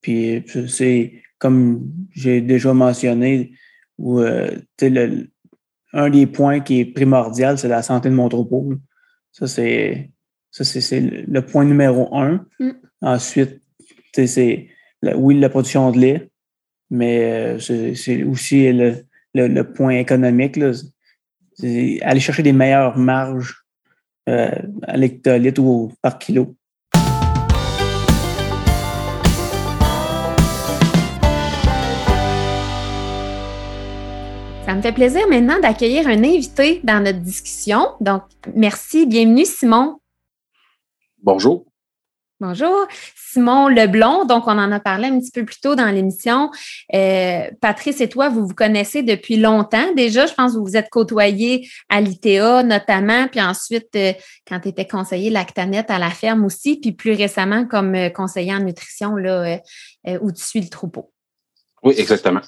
Puis 0.00 0.44
c'est 0.68 1.22
comme 1.38 1.88
j'ai 2.12 2.40
déjà 2.40 2.72
mentionné, 2.74 3.52
où, 3.98 4.20
le, 4.20 5.30
un 5.92 6.10
des 6.10 6.26
points 6.26 6.60
qui 6.60 6.80
est 6.80 6.84
primordial, 6.84 7.58
c'est 7.58 7.68
la 7.68 7.82
santé 7.82 8.08
de 8.10 8.14
mon 8.14 8.28
troupeau. 8.28 8.74
Ça, 9.32 9.46
c'est 9.46 10.10
ça, 10.50 10.64
c'est 10.64 11.00
le 11.00 11.42
point 11.42 11.64
numéro 11.64 12.14
un. 12.16 12.44
Mm. 12.58 12.70
Ensuite, 13.02 13.60
c'est 14.12 14.68
oui, 15.14 15.38
la 15.38 15.48
production 15.48 15.90
de 15.92 15.98
lait, 15.98 16.30
mais 16.90 17.56
euh, 17.58 17.94
c'est 17.94 18.22
aussi 18.24 18.72
le, 18.72 19.62
point 19.62 19.98
économique. 19.98 20.56
Là. 20.56 20.72
Aller 22.02 22.20
chercher 22.20 22.42
des 22.42 22.52
meilleures 22.52 22.98
marges 22.98 23.64
euh, 24.28 24.50
à 24.82 24.96
l'hectolitre 24.96 25.62
ou 25.62 25.92
par 26.02 26.18
kilo. 26.18 26.56
Ça 34.70 34.76
me 34.76 34.82
fait 34.82 34.92
plaisir 34.92 35.26
maintenant 35.28 35.58
d'accueillir 35.58 36.06
un 36.06 36.22
invité 36.22 36.80
dans 36.84 37.02
notre 37.02 37.18
discussion. 37.18 37.88
Donc, 38.00 38.22
merci. 38.54 39.04
Bienvenue, 39.04 39.44
Simon. 39.44 39.98
Bonjour. 41.24 41.66
Bonjour, 42.38 42.86
Simon 43.16 43.66
Leblond. 43.66 44.26
Donc, 44.26 44.44
on 44.46 44.56
en 44.56 44.70
a 44.70 44.78
parlé 44.78 45.08
un 45.08 45.18
petit 45.18 45.32
peu 45.32 45.44
plus 45.44 45.58
tôt 45.58 45.74
dans 45.74 45.88
l'émission. 45.88 46.52
Euh, 46.94 47.50
Patrice 47.60 48.00
et 48.00 48.08
toi, 48.08 48.28
vous 48.28 48.46
vous 48.46 48.54
connaissez 48.54 49.02
depuis 49.02 49.38
longtemps 49.38 49.92
déjà. 49.96 50.26
Je 50.26 50.34
pense 50.34 50.52
que 50.52 50.58
vous 50.58 50.64
vous 50.64 50.76
êtes 50.76 50.88
côtoyés 50.88 51.68
à 51.88 52.00
l'ITA 52.00 52.62
notamment, 52.62 53.26
puis 53.26 53.42
ensuite, 53.42 53.88
euh, 53.96 54.12
quand 54.46 54.60
tu 54.60 54.68
étais 54.68 54.86
conseiller 54.86 55.30
lactanette 55.30 55.90
à 55.90 55.98
la 55.98 56.10
ferme 56.10 56.44
aussi, 56.44 56.78
puis 56.78 56.92
plus 56.92 57.14
récemment 57.14 57.66
comme 57.66 57.96
euh, 57.96 58.08
conseiller 58.08 58.54
en 58.54 58.60
nutrition 58.60 59.16
là, 59.16 59.58
où 60.20 60.30
tu 60.30 60.44
suis 60.44 60.60
le 60.60 60.68
troupeau. 60.68 61.10
Oui, 61.82 61.94
exactement. 61.98 62.42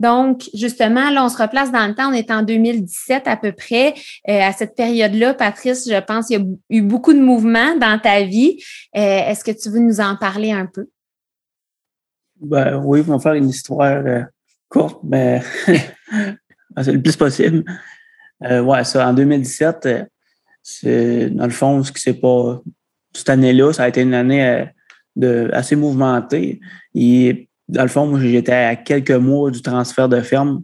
Donc, 0.00 0.50
justement, 0.54 1.10
là, 1.10 1.24
on 1.24 1.28
se 1.28 1.40
replace 1.40 1.70
dans 1.70 1.86
le 1.86 1.94
temps. 1.94 2.10
On 2.10 2.12
est 2.12 2.30
en 2.30 2.42
2017 2.42 3.26
à 3.26 3.36
peu 3.36 3.52
près. 3.52 3.94
Euh, 4.28 4.40
à 4.40 4.52
cette 4.52 4.74
période-là, 4.74 5.34
Patrice, 5.34 5.88
je 5.88 6.00
pense 6.00 6.26
qu'il 6.26 6.40
y 6.40 6.42
a 6.42 6.46
eu 6.70 6.82
beaucoup 6.82 7.12
de 7.12 7.20
mouvements 7.20 7.76
dans 7.76 7.98
ta 7.98 8.22
vie. 8.22 8.58
Euh, 8.96 9.00
est-ce 9.00 9.44
que 9.44 9.52
tu 9.52 9.70
veux 9.70 9.78
nous 9.78 10.00
en 10.00 10.16
parler 10.16 10.50
un 10.50 10.66
peu? 10.66 10.88
Ben, 12.40 12.82
oui, 12.84 13.02
on 13.06 13.12
va 13.12 13.18
faire 13.20 13.34
une 13.34 13.48
histoire 13.48 14.02
euh, 14.04 14.22
courte, 14.68 15.00
mais 15.04 15.40
c'est 15.66 16.92
le 16.92 17.00
plus 17.00 17.16
possible. 17.16 17.64
ouais, 18.40 18.84
ça, 18.84 19.08
en 19.08 19.14
2017, 19.14 19.88
c'est 20.62 21.30
dans 21.30 21.44
le 21.44 21.50
fond, 21.50 21.82
ce 21.84 21.92
qui 21.92 22.02
s'est 22.02 22.14
pas. 22.14 22.60
Cette 23.12 23.28
année-là, 23.28 23.72
ça 23.72 23.84
a 23.84 23.88
été 23.88 24.00
une 24.00 24.14
année 24.14 24.66
assez 25.52 25.76
mouvementée. 25.76 26.60
Dans 27.68 27.82
le 27.82 27.88
fond, 27.88 28.06
moi, 28.06 28.20
j'étais 28.20 28.52
à 28.52 28.76
quelques 28.76 29.10
mois 29.10 29.50
du 29.50 29.62
transfert 29.62 30.08
de 30.08 30.20
ferme 30.20 30.62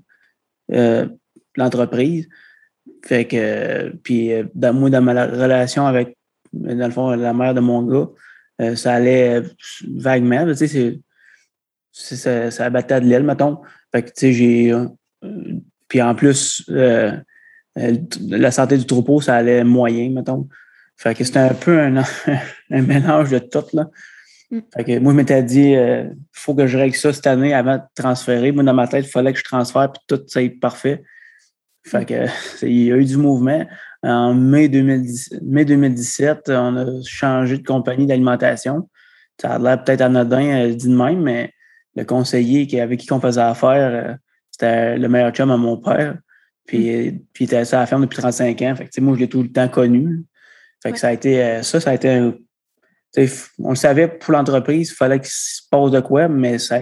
euh, 0.72 1.06
l'entreprise. 1.56 2.28
Fait 3.04 3.26
que, 3.26 3.90
puis, 4.02 4.32
euh, 4.32 4.44
dans, 4.54 4.74
dans 4.88 5.02
ma 5.02 5.26
relation 5.26 5.86
avec, 5.86 6.16
dans 6.52 6.86
le 6.86 6.92
fond, 6.92 7.10
la 7.10 7.32
mère 7.32 7.54
de 7.54 7.60
mon 7.60 7.82
gars, 7.82 8.08
euh, 8.60 8.76
ça 8.76 8.94
allait 8.94 9.42
vaguement. 9.94 10.46
Tu 10.46 10.54
sais, 10.54 11.00
c'est, 11.92 12.16
ça, 12.16 12.50
ça 12.50 12.64
abattait 12.66 13.00
de 13.00 13.06
l'aile, 13.06 13.24
mettons. 13.24 13.60
Fait 13.92 14.02
que, 14.02 14.08
tu 14.08 14.14
sais, 14.16 14.32
j'ai. 14.32 14.74
puis 15.88 16.02
en 16.02 16.14
plus, 16.14 16.64
la 16.68 18.50
santé 18.50 18.76
du 18.76 18.86
troupeau, 18.86 19.20
ça 19.20 19.36
allait 19.36 19.64
moyen, 19.64 20.10
mettons. 20.10 20.48
Fait 20.96 21.14
que 21.14 21.24
c'était 21.24 21.38
un 21.38 21.54
peu 21.54 21.80
un, 21.80 21.96
un 22.70 22.82
mélange 22.82 23.30
de 23.30 23.38
tout, 23.38 23.64
là. 23.72 23.88
Mm. 24.50 25.00
moi, 25.00 25.12
je 25.12 25.16
m'étais 25.16 25.42
dit, 25.42 25.70
il 25.70 25.76
euh, 25.76 26.04
faut 26.32 26.54
que 26.54 26.66
je 26.66 26.76
règle 26.76 26.96
ça 26.96 27.12
cette 27.12 27.26
année 27.26 27.54
avant 27.54 27.76
de 27.76 27.82
transférer. 27.94 28.52
Moi, 28.52 28.64
dans 28.64 28.74
ma 28.74 28.88
tête, 28.88 29.06
il 29.06 29.10
fallait 29.10 29.32
que 29.32 29.38
je 29.38 29.44
transfère 29.44 29.92
puis 29.92 30.02
tout 30.08 30.22
ça 30.26 30.42
est 30.42 30.50
parfait. 30.50 31.02
Fait 31.86 32.04
que, 32.04 32.26
il 32.66 32.84
y 32.84 32.92
a 32.92 32.96
eu 32.96 33.04
du 33.04 33.16
mouvement. 33.16 33.64
En 34.02 34.34
mai, 34.34 34.68
2017, 34.68 36.48
on 36.48 36.76
a 36.76 36.86
changé 37.06 37.58
de 37.58 37.62
compagnie 37.62 38.06
d'alimentation. 38.06 38.88
Ça 39.40 39.54
a 39.54 39.58
l'air 39.58 39.84
peut-être 39.84 40.00
anodin 40.00 40.66
euh, 40.66 40.74
dit 40.74 40.88
de 40.88 40.96
même, 40.96 41.22
mais 41.22 41.52
le 41.96 42.04
conseiller 42.04 42.80
avec 42.80 43.00
qui 43.00 43.12
on 43.12 43.20
faisait 43.20 43.40
affaire, 43.40 44.10
euh, 44.10 44.14
c'était 44.50 44.96
le 44.96 45.08
meilleur 45.08 45.32
chum 45.32 45.50
à 45.50 45.56
mon 45.56 45.76
père. 45.76 46.18
Puis, 46.66 47.12
puis 47.32 47.44
il 47.44 47.46
était 47.46 47.56
à 47.56 47.80
la 47.80 47.86
ferme 47.86 48.02
depuis 48.02 48.18
35 48.18 48.62
ans. 48.62 48.74
Fait 48.76 48.88
que, 48.88 49.00
moi, 49.00 49.14
je 49.14 49.20
l'ai 49.20 49.28
tout 49.28 49.42
le 49.42 49.50
temps 49.50 49.68
connu. 49.68 50.24
Fait 50.82 50.92
que 50.92 50.98
ça 50.98 51.08
a 51.08 51.12
été 51.12 51.62
ça, 51.62 51.78
ça 51.78 51.90
a 51.90 51.94
été 51.94 52.08
un, 52.08 52.32
on 53.58 53.70
le 53.70 53.76
savait 53.76 54.08
pour 54.08 54.32
l'entreprise, 54.32 54.90
il 54.90 54.94
fallait 54.94 55.18
qu'il 55.18 55.30
se 55.30 55.62
passe 55.70 55.90
de 55.90 56.00
quoi, 56.00 56.28
mais 56.28 56.58
ça 56.58 56.80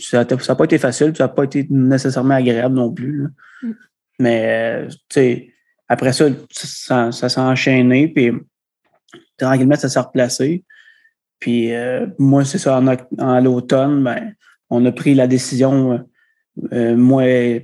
ça 0.00 0.24
n'a 0.24 0.54
pas 0.54 0.64
été 0.64 0.78
facile, 0.78 1.14
ça 1.16 1.24
n'a 1.24 1.28
pas 1.28 1.44
été 1.44 1.66
nécessairement 1.70 2.34
agréable 2.34 2.74
non 2.74 2.92
plus. 2.92 3.28
Mm. 3.62 3.72
Mais 4.20 4.88
après 5.88 6.12
ça, 6.12 6.26
ça, 6.50 7.12
s'est 7.12 7.40
enchaîné, 7.40 8.08
puis 8.08 8.32
tranquillement, 9.36 9.76
ça 9.76 9.88
s'est 9.88 10.00
replacé. 10.00 10.64
Puis 11.38 11.72
euh, 11.74 12.06
moi, 12.18 12.44
c'est 12.44 12.58
ça, 12.58 12.80
en, 13.18 13.40
l'automne, 13.40 14.02
ben, 14.02 14.34
on 14.70 14.84
a 14.84 14.92
pris 14.92 15.14
la 15.14 15.26
décision, 15.26 16.04
euh, 16.72 16.96
moi 16.96 17.26
et 17.26 17.62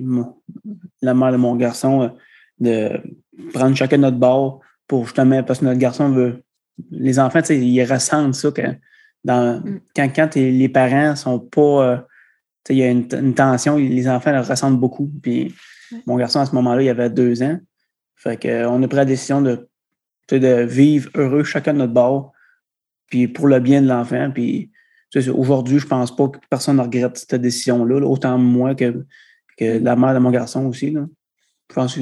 la 1.03 1.15
mère 1.15 1.33
de 1.33 1.37
mon 1.37 1.57
garçon, 1.57 2.03
euh, 2.03 2.09
de 2.61 3.01
prendre 3.53 3.77
chacun 3.77 3.99
notre 3.99 4.17
bord 4.17 4.61
pour 4.87 5.05
justement, 5.07 5.43
parce 5.43 5.59
que 5.59 5.65
notre 5.65 5.81
garçon 5.81 6.11
veut. 6.11 6.43
Les 6.91 7.19
enfants, 7.19 7.41
ils 7.51 7.85
ressentent 7.85 8.35
ça 8.35 8.51
quand, 8.55 8.75
dans, 9.25 9.61
mm. 9.61 9.81
quand, 10.15 10.35
les 10.35 10.69
parents 10.69 11.17
sont 11.17 11.39
pas. 11.39 12.07
il 12.69 12.77
y 12.77 12.83
a 12.83 12.91
une, 12.91 13.35
tension, 13.35 13.77
les 13.77 14.09
enfants 14.09 14.33
le 14.33 14.41
ressentent 14.41 14.79
beaucoup. 14.79 15.11
Puis 15.23 15.55
mon 16.07 16.17
garçon, 16.17 16.41
à 16.41 16.47
ce 16.47 16.55
moment-là, 16.55 16.83
il 16.83 16.89
avait 16.89 17.11
deux 17.11 17.43
ans. 17.43 17.59
Fait 18.17 18.41
qu'on 18.41 18.83
a 18.83 18.89
pris 18.89 18.97
la 18.97 19.05
décision 19.05 19.43
de, 19.43 19.69
de 20.31 20.63
vivre 20.63 21.11
heureux 21.15 21.45
chacun 21.45 21.75
de 21.75 21.79
notre 21.79 21.93
bord, 21.93 22.33
puis 23.09 23.29
pour 23.29 23.49
le 23.49 23.61
bien 23.61 23.83
de 23.83 23.89
l'enfant. 23.89 24.31
Puis 24.33 24.71
aujourd'hui, 25.33 25.79
je 25.79 25.87
pense 25.87 26.15
pas 26.15 26.29
que 26.29 26.39
personne 26.49 26.77
ne 26.77 26.83
regrette 26.83 27.19
cette 27.19 27.41
décision-là, 27.41 28.01
autant 28.07 28.39
moi 28.39 28.75
que, 28.75 29.05
que 29.59 29.79
la 29.79 29.97
mère 29.97 30.15
de 30.15 30.19
mon 30.19 30.31
garçon 30.31 30.67
aussi. 30.67 30.91
Là. 30.91 31.07
Je 31.71 31.75
pense 31.75 31.95
que 31.95 32.01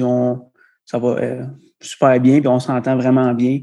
ça 0.85 0.99
va 0.99 1.07
euh, 1.09 1.45
super 1.81 2.19
bien, 2.19 2.39
puis 2.39 2.47
on 2.47 2.59
s'entend 2.59 2.95
vraiment 2.95 3.33
bien. 3.33 3.61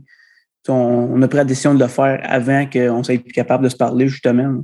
On, 0.69 1.21
a 1.23 1.29
pris 1.29 1.39
la 1.39 1.45
décision 1.45 1.75
de 1.75 1.81
le 1.81 1.89
faire 1.89 2.21
avant 2.23 2.67
qu'on 2.67 3.03
soit 3.03 3.17
capable 3.33 3.65
de 3.65 3.69
se 3.69 3.77
parler, 3.77 4.09
justement. 4.09 4.63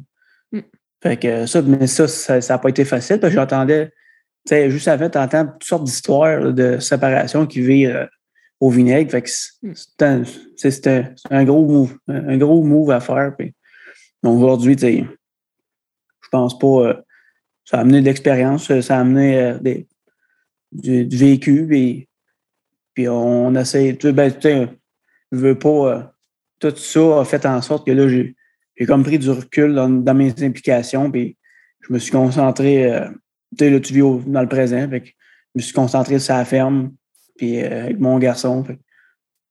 Mm. 0.53 0.61
Fait 1.03 1.17
que 1.17 1.47
ça, 1.47 1.62
mais 1.62 1.87
ça, 1.87 2.07
ça 2.07 2.38
n'a 2.38 2.59
pas 2.59 2.69
été 2.69 2.85
facile, 2.85 3.19
parce 3.19 3.33
que 3.33 3.41
j'entendais 3.41 3.91
sais, 4.47 4.71
juste 4.71 4.88
avant, 4.88 5.11
tu 5.11 5.19
entends 5.19 5.47
toutes 5.47 5.65
sortes 5.65 5.85
d'histoires 5.85 6.53
de 6.53 6.79
séparation 6.79 7.47
qui 7.47 7.61
virent 7.61 7.97
euh, 7.97 8.07
au 8.61 8.71
vinaigre. 8.71 9.11
Fait 9.11 9.23
que 9.23 9.29
c'est 9.29 10.87
un, 10.87 11.15
un, 11.31 11.45
gros 11.45 11.67
move, 11.67 11.97
un 12.09 12.37
gros 12.38 12.62
move 12.62 12.91
à 12.91 13.00
faire. 13.00 13.35
donc 14.23 14.43
aujourd'hui, 14.43 14.76
je 14.81 16.29
pense 16.31 16.59
pas. 16.59 16.67
Euh, 16.67 16.95
ça 17.65 17.79
a 17.79 17.81
amené 17.81 18.00
de 18.00 18.05
l'expérience, 18.05 18.81
ça 18.81 18.97
a 18.97 19.00
amené 19.00 19.41
euh, 19.41 19.59
des, 19.59 19.88
du, 20.71 21.17
vécu, 21.17 21.67
puis, 21.67 22.09
puis 22.95 23.09
on, 23.09 23.55
essaie. 23.57 23.97
Tu 23.99 24.12
ben, 24.12 24.33
je 25.33 25.38
veux 25.38 25.59
pas. 25.59 26.14
tout 26.59 26.75
ça 26.76 27.21
a 27.21 27.25
fait 27.25 27.45
en 27.47 27.61
sorte 27.62 27.87
que 27.87 27.92
là, 27.92 28.09
j'ai 28.09 28.87
comme 28.87 29.02
pris 29.02 29.18
du 29.18 29.30
recul 29.30 29.75
dans, 29.75 30.14
mes 30.14 30.30
implications, 30.42 31.11
puis 31.11 31.37
je 31.80 31.92
me 31.92 31.99
suis 31.99 32.12
concentré 32.12 33.09
tu 33.56 33.71
là, 33.71 33.80
tu 33.80 33.95
vis 33.95 34.25
dans 34.26 34.43
le 34.43 34.49
présent. 34.49 34.89
Je 34.91 35.00
me 35.54 35.60
suis 35.60 35.73
concentré 35.73 36.19
sur 36.19 36.34
la 36.34 36.45
ferme, 36.45 36.93
puis 37.36 37.62
euh, 37.62 37.84
avec 37.84 37.99
mon 37.99 38.19
garçon. 38.19 38.65
Fait, 38.65 38.78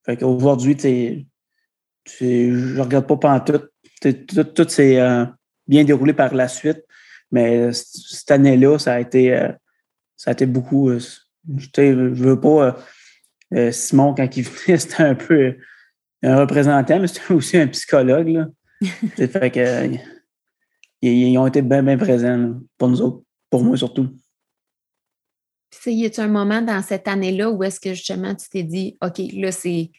fait 0.05 0.17
qu'aujourd'hui, 0.17 1.27
je 2.19 2.79
regarde 2.79 3.07
pas 3.07 3.17
pantoute. 3.17 3.71
Tout, 4.01 4.43
tout, 4.43 4.69
s'est 4.69 4.99
euh, 4.99 5.25
bien 5.67 5.83
déroulé 5.83 6.13
par 6.13 6.33
la 6.35 6.47
suite. 6.47 6.83
Mais 7.31 7.71
cette 7.73 8.29
année-là, 8.29 8.77
ça 8.77 8.93
a 8.93 8.99
été 8.99 9.35
euh, 9.35 9.51
ça 10.15 10.31
a 10.31 10.33
été 10.33 10.45
beaucoup. 10.45 10.91
je 10.91 12.23
veux 12.23 12.39
pas. 12.39 12.77
Simon, 13.71 14.13
quand 14.13 14.37
il 14.37 14.43
venait, 14.43 14.77
c'était 14.77 15.03
un 15.03 15.15
peu 15.15 15.55
un 16.23 16.37
représentant, 16.37 16.99
mais 16.99 17.07
c'était 17.07 17.33
aussi 17.33 17.57
un 17.57 17.67
psychologue. 17.67 18.29
Là. 18.29 18.47
fait 19.15 19.51
que, 19.51 19.97
ils, 21.01 21.37
ont 21.37 21.47
été 21.47 21.61
bien, 21.61 21.83
bien 21.83 21.97
présents 21.97 22.55
pour 22.77 22.89
nous 22.89 23.01
autres 23.01 23.21
pour 23.49 23.63
moi 23.63 23.77
surtout. 23.77 24.09
Puis, 25.69 25.93
y 25.93 26.05
a-t-il 26.05 26.23
un 26.23 26.27
moment 26.27 26.61
dans 26.61 26.81
cette 26.81 27.07
année-là 27.07 27.49
où 27.51 27.63
est-ce 27.63 27.79
que 27.79 27.93
justement 27.93 28.33
tu 28.33 28.49
t'es 28.49 28.63
dit, 28.63 28.97
OK, 29.01 29.21
là, 29.33 29.51
c'est, 29.51 29.91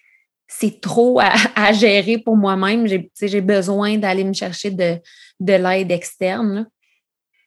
c'est 0.49 0.81
trop 0.81 1.21
à, 1.21 1.73
gérer 1.73 2.19
pour 2.19 2.37
moi-même, 2.37 2.87
j'ai, 2.87 3.11
j'ai 3.21 3.41
besoin 3.41 3.97
d'aller 3.99 4.25
me 4.25 4.33
chercher 4.33 4.71
de, 4.71 4.99
de 5.39 5.53
l'aide 5.53 5.93
externe? 5.93 6.69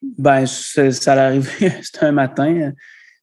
Ben, 0.01 0.45
ça 0.45 1.15
l'arrive, 1.15 1.49
c'était 1.81 2.05
un 2.05 2.11
matin. 2.11 2.71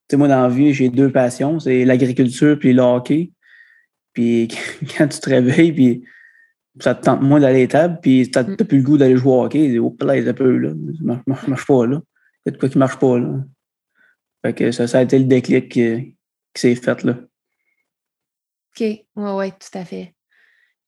Tu 0.09 0.17
moi, 0.17 0.29
dans 0.29 0.43
la 0.43 0.49
vie, 0.49 0.73
j'ai 0.73 0.89
deux 0.89 1.11
passions, 1.11 1.59
c'est 1.59 1.85
l'agriculture 1.85 2.59
puis 2.59 2.73
le 2.73 2.83
hockey. 2.83 3.33
Puis 4.13 4.49
quand 4.97 5.09
tu 5.09 5.19
te 5.21 5.31
réveilles, 5.31 5.73
puis 5.73 6.05
ça 6.81 6.95
te 6.95 7.05
tente 7.05 7.23
moins 7.23 7.41
d'aller 7.41 7.65
à 7.65 7.69
table, 7.69 7.99
puis 8.03 8.31
tu 8.31 8.39
n'as 8.39 8.45
mm. 8.45 8.57
plus 8.57 8.79
le 8.79 8.85
goût 8.85 8.99
d'aller 8.99 9.17
jouer 9.17 9.33
au 9.33 9.45
hockey, 9.45 9.79
oh, 9.79 9.97
là, 10.01 10.13
un 10.15 10.33
peu, 10.33 10.57
là, 10.57 10.71
ça 10.71 11.23
marche, 11.27 11.49
marche 11.49 11.67
pas, 11.67 11.87
là 11.87 12.01
y 12.47 12.49
a 12.49 12.53
de 12.53 12.59
quoi 12.59 12.69
qui 12.69 12.79
marche 12.79 12.99
pas. 12.99 13.19
Là. 13.19 13.45
Fait 14.45 14.55
que 14.55 14.73
ça, 14.73 14.87
ça 14.87 14.99
a 14.99 15.03
été 15.03 15.19
le 15.19 15.25
déclic 15.25 15.71
qui, 15.71 16.17
s'est 16.55 16.75
fait. 16.75 17.03
Là. 17.03 17.13
OK, 17.13 18.81
oui, 18.81 19.05
oui, 19.17 19.51
tout 19.53 19.79
à 19.79 19.85
fait. 19.85 20.15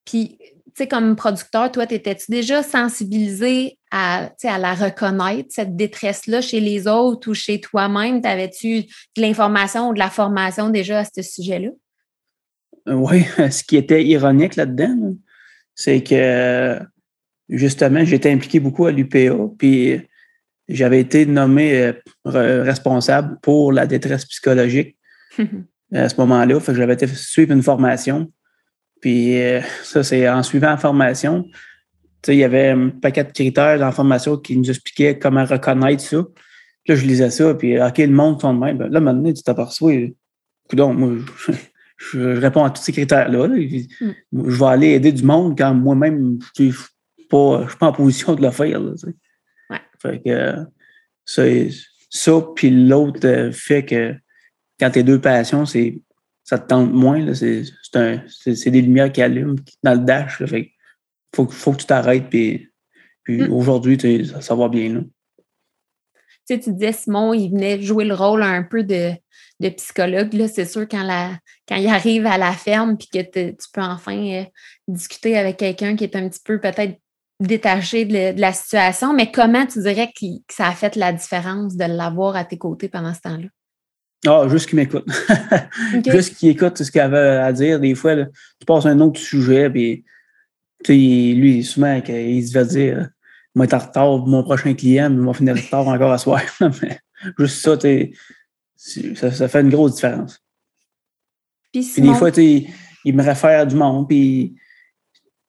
Puis, 0.05 0.39
sais, 0.79 0.89
comme 0.89 1.17
producteur, 1.17 1.71
toi, 1.71 1.87
t'étais-tu 1.87 2.31
déjà 2.31 2.63
sensibilisé 2.63 3.79
à, 3.91 4.31
à 4.45 4.59
la 4.59 4.75
reconnaître, 4.75 5.49
cette 5.51 5.77
détresse-là, 5.77 6.41
chez 6.41 6.61
les 6.61 6.87
autres 6.87 7.31
ou 7.31 7.35
chez 7.35 7.61
toi-même? 7.61 8.23
T'avais-tu 8.23 8.83
de 8.83 9.23
l'information 9.23 9.91
ou 9.91 9.95
de 9.95 9.99
la 9.99 10.11
formation 10.11 10.71
déjà 10.71 11.01
à 11.01 11.05
ce 11.05 11.23
sujet-là? 11.23 11.71
Euh, 12.89 12.95
oui, 12.95 13.25
ce 13.51 13.63
qui 13.63 13.77
était 13.77 14.05
ironique 14.05 14.57
là-dedans, 14.57 15.15
c'est 15.75 16.03
que 16.03 16.79
justement, 17.49 18.05
j'étais 18.05 18.31
impliqué 18.31 18.61
beaucoup 18.61 18.87
à 18.87 18.93
l'UPA, 18.93 19.35
puis 19.59 20.01
j'avais 20.69 21.01
été 21.01 21.27
nommé 21.27 21.93
euh, 22.27 22.63
responsable 22.63 23.39
pour 23.41 23.73
la 23.73 23.87
détresse 23.87 24.25
psychologique 24.27 24.97
à 25.93 26.09
ce 26.09 26.17
moment-là. 26.17 26.59
j'avais 26.69 26.95
été 26.95 27.07
suivre 27.07 27.53
une 27.53 27.63
formation. 27.63 28.31
Puis 29.01 29.41
euh, 29.41 29.61
ça, 29.83 30.03
c'est 30.03 30.29
en 30.29 30.43
suivant 30.43 30.71
la 30.71 30.77
formation, 30.77 31.45
il 32.27 32.35
y 32.35 32.45
avait 32.45 32.69
un 32.69 32.89
paquet 32.89 33.25
de 33.25 33.33
critères 33.33 33.79
dans 33.79 33.87
la 33.87 33.93
formation 33.93 34.37
qui 34.37 34.57
nous 34.57 34.69
expliquaient 34.69 35.19
comment 35.19 35.45
reconnaître 35.45 36.03
ça. 36.03 36.17
là, 36.17 36.95
je 36.95 37.07
lisais 37.07 37.31
ça, 37.31 37.55
puis 37.55 37.81
OK, 37.81 37.99
le 37.99 38.09
monde 38.09 38.41
de 38.41 38.47
même. 38.47 38.79
Ben, 38.79 38.89
là, 38.89 39.01
maintenant, 39.01 39.33
tu 39.33 39.43
t'aperçois, 39.43 39.95
donc 40.73 40.99
moi, 40.99 41.11
je, 42.13 42.41
réponds 42.41 42.65
à 42.65 42.71
tous 42.71 42.83
ces 42.83 42.93
critères-là. 42.93 43.49
Mm. 43.49 43.87
Je 44.33 44.59
vais 44.59 44.67
aller 44.67 44.89
aider 44.89 45.13
du 45.13 45.23
monde 45.23 45.57
quand 45.57 45.73
moi-même, 45.75 46.39
je 46.57 46.65
ne 46.65 46.71
suis 46.73 46.85
pas, 47.31 47.67
en 47.81 47.93
position 47.93 48.35
de 48.35 48.43
le 48.43 48.51
faire. 48.51 48.81
Fait 50.01 50.23
que 50.25 50.55
ça, 51.25 51.43
ça 52.11 52.33
puis 52.55 52.71
l'autre 52.71 53.27
euh, 53.27 53.53
fait 53.53 53.85
que 53.85 54.15
quand 54.79 54.91
tes 54.91 55.03
deux 55.03 55.21
passions, 55.21 55.67
c'est 55.67 56.01
ça 56.49 56.59
te 56.59 56.67
tente 56.67 56.91
moins. 56.91 57.35
C'est 57.35 58.71
des 58.71 58.81
lumières 58.81 59.13
qui 59.13 59.21
allument 59.21 59.57
dans 59.83 59.93
le 59.93 60.01
dash. 60.01 60.43
fait 60.47 60.73
faut, 61.37 61.47
faut 61.47 61.73
que 61.73 61.79
tu 61.79 61.87
t'arrêtes. 61.87 62.31
Puis, 62.31 62.71
puis 63.23 63.43
mm. 63.43 63.53
aujourd'hui, 63.53 64.33
ça, 64.41 64.55
va 64.55 64.69
bien. 64.71 64.95
Là. 64.95 65.01
Tu, 65.01 65.45
sais, 66.47 66.59
tu 66.59 66.73
disais, 66.73 66.93
Simon, 66.93 67.35
il 67.35 67.51
venait 67.51 67.83
jouer 67.83 68.07
le 68.07 68.15
rôle 68.15 68.43
un 68.43 68.63
peu 68.63 68.83
de, 68.83 69.11
de 69.61 69.69
psychologue. 69.69 70.47
C'est 70.47 70.65
sûr, 70.65 70.89
quand, 70.89 71.03
la, 71.03 71.39
quand 71.69 71.77
il 71.77 71.87
arrive 71.87 72.25
à 72.25 72.39
la 72.39 72.53
ferme 72.53 72.97
puis 72.97 73.09
que 73.13 73.21
tu 73.21 73.69
peux 73.71 73.83
enfin 73.83 74.17
euh, 74.17 74.45
discuter 74.89 75.37
avec 75.37 75.59
quelqu'un 75.59 75.97
qui 75.97 76.05
est 76.05 76.17
un 76.17 76.31
petit 76.31 76.41
peu 76.43 76.59
peut-être 76.59 76.99
détaché 77.41 78.07
de, 78.07 78.41
la 78.41 78.55
situation, 78.55 79.13
mais 79.13 79.31
comment 79.31 79.67
tu 79.67 79.83
dirais 79.83 80.11
que, 80.19 80.27
ça 80.51 80.69
a 80.69 80.73
fait 80.73 80.97
la 80.97 81.13
différence 81.13 81.77
de 81.77 81.85
l'avoir 81.85 82.37
à 82.37 82.47
tes 82.47 82.57
côtés 82.57 82.89
pendant 82.89 83.13
ce 83.13 83.21
temps-là? 83.21 83.49
Ah, 84.27 84.47
juste 84.49 84.69
qu'il 84.69 84.77
m'écoute. 84.77 85.07
juste 86.07 86.37
qu'il 86.37 86.49
écoute 86.49 86.83
ce 86.83 86.91
qu'il 86.91 87.01
avait 87.01 87.19
à 87.19 87.53
dire. 87.53 87.79
Des 87.79 87.95
fois, 87.95 88.17
tu 88.17 88.67
passes 88.67 88.87
à 88.87 88.91
un 88.91 89.01
autre 89.01 89.21
sujet, 89.21 89.71
puis 89.71 90.05
lui, 90.89 91.63
souvent, 91.65 92.01
il 92.09 92.47
se 92.47 92.53
va 92.53 92.65
dire 92.65 93.09
Moi, 93.55 93.67
être 93.67 93.75
en 93.75 93.79
retard 93.79 94.19
pour 94.19 94.27
mon 94.27 94.43
prochain 94.43 94.75
client, 94.75 95.11
mais 95.11 95.17
il 95.17 95.27
va 95.27 95.35
finir 95.35 95.55
en 95.55 95.61
retard 95.61 95.89
encore 95.89 96.13
à 96.13 96.19
soir. 96.19 96.41
juste 97.39 97.65
ça, 97.65 97.79
ça, 99.15 99.31
ça 99.33 99.49
fait 99.49 99.61
une 99.61 99.71
grosse 99.71 99.97
différence. 99.97 100.43
Puis, 101.73 101.87
des 101.99 102.15
fois, 102.15 102.31
il 102.37 103.15
me 103.15 103.23
réfère 103.23 103.61
à 103.61 103.67
du 103.67 103.77
monde, 103.77 104.09
puis 104.09 104.57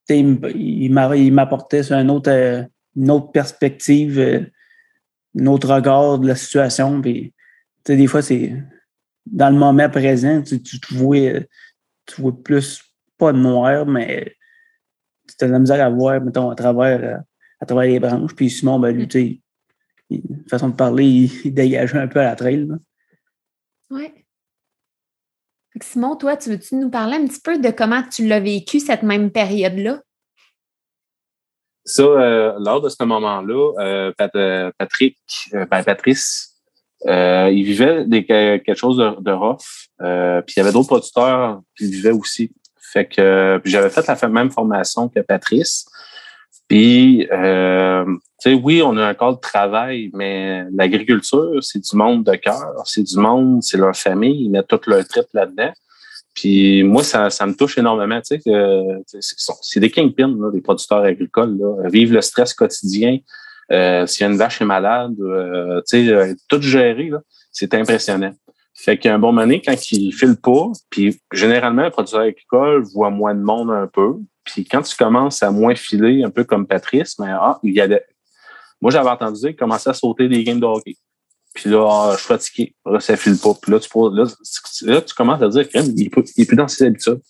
il 0.09 1.31
m'apportait 1.33 1.83
sur 1.83 1.95
un 1.95 2.09
autre, 2.09 2.31
euh, 2.31 2.63
une 2.95 3.11
autre 3.11 3.31
perspective, 3.31 4.19
euh, 4.19 4.41
un 5.39 5.45
autre 5.47 5.73
regard 5.73 6.19
de 6.19 6.27
la 6.27 6.35
situation. 6.35 7.01
Puis, 7.01 7.33
des 7.95 8.07
fois, 8.07 8.21
c'est 8.21 8.53
dans 9.25 9.49
le 9.49 9.57
moment 9.57 9.89
présent, 9.89 10.41
tu, 10.41 10.61
tu, 10.61 10.77
vois, 10.91 11.41
tu 12.05 12.21
vois 12.21 12.43
plus, 12.43 12.83
pas 13.17 13.31
noir, 13.33 13.85
mais 13.85 14.35
tu 15.37 15.45
as 15.45 15.47
de 15.47 15.53
la 15.53 15.59
misère 15.59 15.85
à 15.85 15.89
voir, 15.89 16.21
mettons, 16.21 16.49
à 16.49 16.55
travers, 16.55 17.21
à 17.59 17.65
travers 17.65 17.85
les 17.85 17.99
branches. 17.99 18.35
Puis 18.35 18.49
Simon, 18.49 18.79
ben, 18.79 18.95
lui, 18.95 19.03
mm. 19.03 19.07
tu 19.07 19.41
façon 20.49 20.69
de 20.69 20.75
parler, 20.75 21.05
il, 21.05 21.53
dégageait 21.53 21.97
un 21.99 22.07
peu 22.07 22.19
à 22.19 22.25
la 22.25 22.35
trail. 22.35 22.67
Oui. 23.91 24.11
Simon, 25.81 26.15
toi, 26.15 26.35
tu 26.35 26.49
veux-tu 26.49 26.75
nous 26.75 26.89
parler 26.89 27.15
un 27.15 27.25
petit 27.25 27.39
peu 27.39 27.57
de 27.57 27.69
comment 27.69 28.03
tu 28.03 28.27
l'as 28.27 28.39
vécu 28.39 28.79
cette 28.79 29.03
même 29.03 29.31
période-là? 29.31 30.01
Ça, 31.85 32.03
euh, 32.03 32.53
lors 32.59 32.81
de 32.81 32.89
ce 32.89 33.01
moment-là, 33.03 33.73
euh, 33.79 34.71
Patrick, 34.77 35.17
ben, 35.53 35.83
Patrice, 35.83 36.48
il 37.05 37.63
vivait 37.63 38.05
des, 38.05 38.25
quelque 38.25 38.75
chose 38.75 38.97
de, 38.97 39.21
de 39.21 39.31
rough. 39.31 39.57
puis 40.45 40.53
il 40.55 40.59
y 40.59 40.61
avait 40.61 40.71
d'autres 40.71 40.87
producteurs 40.87 41.61
qui 41.77 41.89
vivaient 41.89 42.11
aussi. 42.11 42.51
Fait 42.91 43.05
que 43.05 43.61
j'avais 43.65 43.89
fait 43.89 44.07
la 44.07 44.27
même 44.29 44.49
formation 44.49 45.09
que 45.09 45.19
Patrice. 45.19 45.85
Puis, 46.69 47.27
euh, 47.31 48.05
tu 48.39 48.51
sais, 48.51 48.53
oui, 48.53 48.81
on 48.83 48.95
a 48.97 49.07
un 49.07 49.31
de 49.31 49.39
travail, 49.39 50.11
mais 50.13 50.65
l'agriculture, 50.71 51.57
c'est 51.61 51.79
du 51.79 51.97
monde 51.97 52.23
de 52.23 52.35
cœur, 52.35 52.83
c'est 52.85 53.01
du 53.01 53.17
monde, 53.17 53.63
c'est 53.63 53.77
leur 53.77 53.95
famille, 53.95 54.45
ils 54.45 54.49
mettent 54.49 54.67
toute 54.67 54.85
leur 54.85 55.05
trip 55.07 55.25
là-dedans. 55.33 55.71
Puis 56.35 56.83
moi, 56.83 57.03
ça, 57.03 57.31
ça 57.31 57.47
me 57.47 57.55
touche 57.55 57.79
énormément, 57.79 58.21
tu 58.21 58.39
sais, 58.39 59.21
c'est 59.61 59.79
des 59.79 59.89
kingpins, 59.89 60.35
là, 60.39 60.51
des 60.51 60.61
producteurs 60.61 61.03
agricoles, 61.03 61.57
là, 61.57 61.89
vivent 61.89 62.13
le 62.13 62.21
stress 62.21 62.53
quotidien. 62.53 63.17
Euh, 63.71 64.05
une 64.19 64.37
vache 64.37 64.61
est 64.61 64.65
malade, 64.65 65.15
euh, 65.19 65.81
tu 65.87 66.05
sais, 66.05 66.11
euh, 66.11 66.33
tout 66.47 66.61
géré, 66.61 67.11
c'est 67.51 67.73
impressionnant. 67.73 68.33
Fait 68.73 68.97
qu'un 68.97 69.19
bon 69.19 69.31
moment 69.33 69.53
quand 69.63 69.91
il 69.91 70.13
file 70.13 70.37
pas, 70.37 70.67
puis 70.89 71.19
généralement, 71.33 71.83
un 71.83 71.91
producteur 71.91 72.21
agricole 72.21 72.83
voit 72.93 73.09
moins 73.09 73.35
de 73.35 73.41
monde 73.41 73.69
un 73.71 73.87
peu. 73.87 74.15
Puis 74.43 74.63
quand 74.65 74.81
tu 74.81 74.95
commences 74.95 75.43
à 75.43 75.51
moins 75.51 75.75
filer, 75.75 76.23
un 76.23 76.29
peu 76.29 76.45
comme 76.45 76.65
Patrice, 76.65 77.19
mais 77.19 77.29
ah, 77.29 77.59
il 77.61 77.73
y 77.73 77.81
a 77.81 77.87
moi 78.81 78.91
j'avais 78.91 79.09
entendu 79.09 79.41
dire 79.41 79.49
qu'il 79.49 79.57
commençait 79.57 79.89
à 79.89 79.93
sauter 79.93 80.29
des 80.29 80.43
games 80.43 80.59
de 80.59 80.65
hockey. 80.65 80.95
Puis 81.53 81.69
là, 81.69 81.85
ah, 81.89 82.11
je 82.13 82.19
suis 82.19 82.27
fatigué. 82.27 82.75
Là, 82.85 82.99
ça 83.01 83.17
file 83.17 83.37
pas. 83.37 83.53
Puis 83.61 83.71
là, 83.71 83.79
tu, 83.79 83.89
poses, 83.89 84.15
là, 84.83 85.01
tu 85.01 85.13
commences 85.13 85.41
à 85.41 85.49
dire 85.49 85.67
qu'il 85.67 85.93
n'est 85.93 86.45
plus 86.45 86.55
dans 86.55 86.67
ses 86.67 86.85
habitudes. 86.85 87.21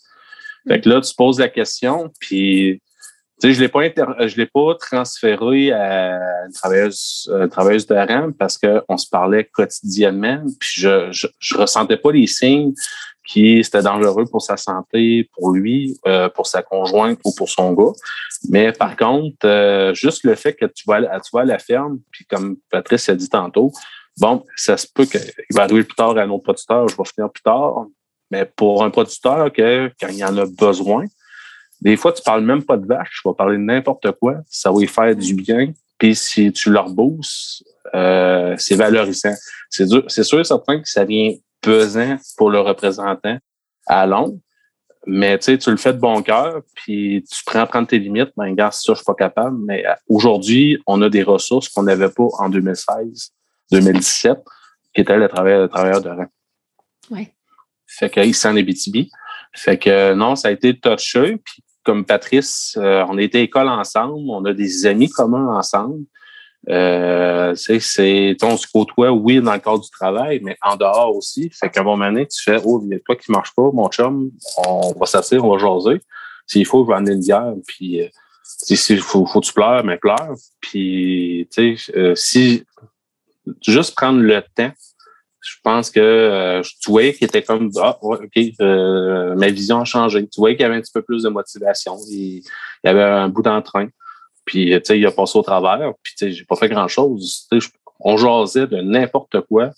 Fait 0.68 0.80
que 0.82 0.90
là, 0.90 1.02
tu 1.02 1.14
poses 1.16 1.40
la 1.40 1.50
question, 1.50 2.12
puis 2.20 2.82
sais, 3.48 3.54
je 3.54 3.60
l'ai 3.60 3.68
pas 3.68 3.82
je 4.28 4.36
l'ai 4.38 4.46
pas 4.46 4.76
transféré 4.76 5.72
à 5.72 6.46
une 6.46 6.54
travailleuse, 6.54 7.32
une 7.34 7.50
travailleuse 7.50 7.88
de 7.88 7.96
rang 7.96 8.32
parce 8.38 8.58
qu'on 8.58 8.98
se 8.98 9.08
parlait 9.10 9.46
quotidiennement, 9.46 10.44
puis 10.60 10.82
je, 10.82 11.12
je, 11.12 11.28
je 11.40 11.58
ressentais 11.58 11.98
pas 11.98 12.12
les 12.12 12.28
signes 12.28 12.74
qui 13.30 13.64
c'était 13.64 13.84
dangereux 13.84 14.26
pour 14.26 14.42
sa 14.42 14.58
santé, 14.58 15.30
pour 15.36 15.52
lui, 15.52 15.96
euh, 16.08 16.30
pour 16.30 16.48
sa 16.48 16.64
conjointe 16.64 17.20
ou 17.24 17.32
pour 17.36 17.48
son 17.48 17.74
gars. 17.74 17.94
Mais 18.50 18.72
par 18.72 18.98
contre, 18.98 19.46
euh, 19.46 19.94
juste 19.94 20.24
le 20.24 20.34
fait 20.34 20.54
que 20.54 20.66
tu 20.66 20.84
vas, 20.88 21.02
tu 21.20 21.30
vas 21.32 21.42
à 21.42 21.46
la 21.46 21.60
ferme, 21.60 22.00
puis 22.12 22.26
comme 22.26 22.58
Patrice 22.72 23.08
a 23.08 23.16
dit 23.16 23.30
tantôt, 23.30 23.72
bon, 24.20 24.44
ça 24.56 24.78
se 24.78 24.88
peut 24.92 25.06
qu'il 25.06 25.22
va 25.52 25.64
arriver 25.64 25.84
plus 25.84 25.96
tard 25.96 26.18
à 26.18 26.22
un 26.22 26.30
autre 26.32 26.44
producteur, 26.44 26.88
je 26.88 26.98
vais 26.98 27.04
finir 27.04 27.30
plus 27.32 27.44
tard. 27.44 27.86
Mais 28.32 28.46
pour 28.46 28.84
un 28.84 28.90
producteur 28.90 29.52
que 29.52 29.92
quand 30.00 30.10
il 30.10 30.24
en 30.26 30.38
a 30.38 30.46
besoin, 30.46 31.06
des 31.82 31.98
fois, 31.98 32.12
tu 32.12 32.22
parles 32.24 32.44
même 32.44 32.64
pas 32.64 32.78
de 32.78 32.86
vache, 32.86 33.20
tu 33.22 33.28
vas 33.28 33.34
parler 33.34 33.58
de 33.58 33.64
n'importe 33.64 34.12
quoi, 34.14 34.36
ça 34.50 34.72
va 34.72 34.82
y 34.82 34.88
faire 34.88 35.16
du 35.16 35.34
bien. 35.34 35.72
Puis 35.98 36.16
si 36.16 36.52
tu 36.52 36.70
leur 36.70 36.90
boostes, 36.90 37.64
euh, 37.94 38.56
c'est 38.58 38.76
valorisant. 38.76 39.34
C'est 39.70 39.86
c'est 40.08 40.24
sûr 40.24 40.40
et 40.40 40.44
certain 40.44 40.80
que 40.80 40.88
ça 40.90 41.06
vient 41.06 41.34
pesant 41.62 42.18
pour 42.38 42.50
le 42.50 42.60
représentant 42.60 43.38
à 43.88 44.06
long, 44.06 44.40
mais 45.06 45.38
tu 45.40 45.46
sais, 45.46 45.58
tu 45.58 45.72
le 45.72 45.78
fais 45.78 45.94
de 45.94 46.00
bon 46.00 46.22
cœur, 46.22 46.62
puis 46.76 47.24
tu 47.30 47.44
prends 47.46 47.66
prendre 47.66 47.88
tes 47.88 48.00
limites. 48.00 48.32
Ben, 48.36 48.54
gars, 48.54 48.72
ça, 48.72 48.94
je 48.94 48.98
suis 48.98 49.06
pas 49.06 49.16
capable. 49.16 49.58
Mais 49.66 49.86
euh, 49.86 49.94
aujourd'hui, 50.08 50.78
on 50.86 51.02
a 51.02 51.10
des 51.10 51.24
ressources 51.24 51.70
qu'on 51.70 51.84
n'avait 51.84 52.10
pas 52.10 52.28
en 52.38 52.50
2016, 52.50 53.32
2017, 53.72 54.38
qui 54.94 55.02
étaient 55.02 55.18
le 55.18 55.28
travail, 55.28 55.60
le 55.60 55.68
travailleur 55.68 56.02
de 56.02 56.10
rang. 56.10 56.28
Ouais. 57.12 57.34
Fait 57.88 58.10
qu'ici 58.10 58.48
en 58.48 58.56
Abitibi. 58.56 59.10
Fait 59.54 59.78
que 59.78 60.14
non, 60.14 60.36
ça 60.36 60.50
a 60.50 60.52
été 60.52 60.78
touché. 60.78 61.38
Puis 61.38 61.64
comme 61.84 62.06
Patrice, 62.06 62.78
euh, 62.78 63.06
on 63.10 63.18
a 63.18 63.22
été 63.22 63.42
école 63.42 63.70
ensemble, 63.70 64.30
on 64.30 64.44
a 64.46 64.54
des 64.54 64.86
amis 64.86 65.10
communs 65.10 65.58
ensemble. 65.58 66.04
Euh, 66.68 67.56
c'est 67.56 68.36
on 68.44 68.58
se 68.58 68.68
côtoie, 68.68 69.12
oui, 69.12 69.42
dans 69.42 69.54
le 69.54 69.60
cadre 69.60 69.82
du 69.82 69.90
travail, 69.90 70.42
mais 70.44 70.58
en 70.62 70.76
dehors 70.76 71.16
aussi. 71.16 71.50
Fait 71.52 71.70
qu'à 71.70 71.82
un 71.82 71.84
moment 71.84 72.06
donné, 72.06 72.28
tu 72.28 72.44
fais 72.44 72.60
Oh, 72.66 72.82
il 72.84 72.92
y 72.92 72.96
a 72.96 73.00
toi 73.00 73.16
qui 73.16 73.32
marche 73.32 73.54
pas, 73.56 73.70
mon 73.74 73.88
chum, 73.90 74.30
on 74.68 74.94
va 74.94 75.06
s'asseoir, 75.06 75.46
on 75.46 75.56
va 75.56 75.58
jaser. 75.58 76.02
S'il 76.46 76.66
faut, 76.66 76.84
je 76.84 76.90
vais 76.90 76.98
amener 76.98 77.14
une 77.14 77.22
bière, 77.22 77.54
puis 77.66 78.02
euh, 78.02 78.08
s'il 78.44 79.00
faut, 79.00 79.26
faut 79.26 79.40
que 79.40 79.46
tu 79.46 79.54
pleures, 79.54 79.84
mais 79.86 79.98
pleure. 79.98 80.36
Puis 80.60 81.48
tu 81.52 81.78
sais, 81.78 81.92
euh, 81.96 82.16
si 82.16 82.64
juste 83.66 83.96
prendre 83.96 84.20
le 84.20 84.42
temps 84.56 84.72
je 85.42 85.56
pense 85.64 85.90
que 85.90 86.00
euh, 86.00 86.62
tu 86.82 86.92
voyais 86.92 87.14
qu'il 87.14 87.26
était 87.26 87.44
comme 87.44 87.72
ah 87.78 87.98
ok 88.02 88.38
euh, 88.62 89.36
ma 89.36 89.50
vision 89.50 89.80
a 89.80 89.86
changé. 89.86 90.28
Tu 90.28 90.40
voyais 90.40 90.56
qu'il 90.56 90.64
y 90.64 90.66
avait 90.66 90.76
un 90.76 90.82
petit 90.82 90.92
peu 90.92 91.02
plus 91.02 91.24
de 91.24 91.30
motivation 91.30 91.98
il, 92.10 92.44
y 92.84 92.88
avait 92.88 93.04
un 93.04 93.30
bout 93.30 93.42
d'entrain 93.42 93.88
puis 94.46 94.72
tu 94.72 94.82
sais 94.84 95.00
il 95.00 95.06
a 95.06 95.12
passé 95.12 95.38
au 95.38 95.42
travers. 95.42 95.94
Puis 96.04 96.14
tu 96.18 96.26
sais 96.26 96.32
j'ai 96.32 96.46
pas 96.46 96.56
fait 96.56 96.70
grand 96.70 96.88
chose 96.88 97.48
on 98.02 98.18
jasait 98.18 98.68
de 98.68 98.78
n'importe 98.78 99.42
quoi 99.42 99.72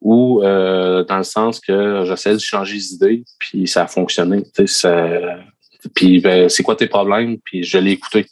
ou 0.00 0.42
euh, 0.42 1.04
dans 1.04 1.18
le 1.18 1.24
sens 1.24 1.58
que 1.60 2.04
j'essaie 2.04 2.34
de 2.34 2.38
changer 2.38 2.74
les 2.74 2.94
idées 2.94 3.24
puis 3.38 3.66
ça 3.66 3.84
a 3.84 3.86
fonctionné. 3.86 4.42
Tu 4.54 4.66
sais 4.66 5.22
puis 5.94 6.20
ben, 6.20 6.48
c'est 6.48 6.62
quoi 6.62 6.76
tes 6.76 6.88
problèmes? 6.88 7.38
Puis 7.38 7.62
je 7.62 7.78
l'ai 7.78 7.92
écouté. 7.92 8.26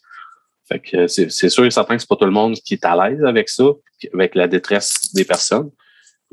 Fait 0.69 0.81
que 0.81 1.07
c'est 1.07 1.49
sûr 1.49 1.65
et 1.65 1.71
certain 1.71 1.95
que 1.95 2.03
c'est 2.03 2.09
pas 2.09 2.17
tout 2.17 2.25
le 2.25 2.33
monde 2.33 2.55
qui 2.55 2.75
est 2.75 2.85
à 2.85 3.09
l'aise 3.09 3.25
avec 3.25 3.49
ça 3.49 3.65
avec 4.13 4.35
la 4.35 4.47
détresse 4.47 5.15
des 5.15 5.25
personnes 5.25 5.71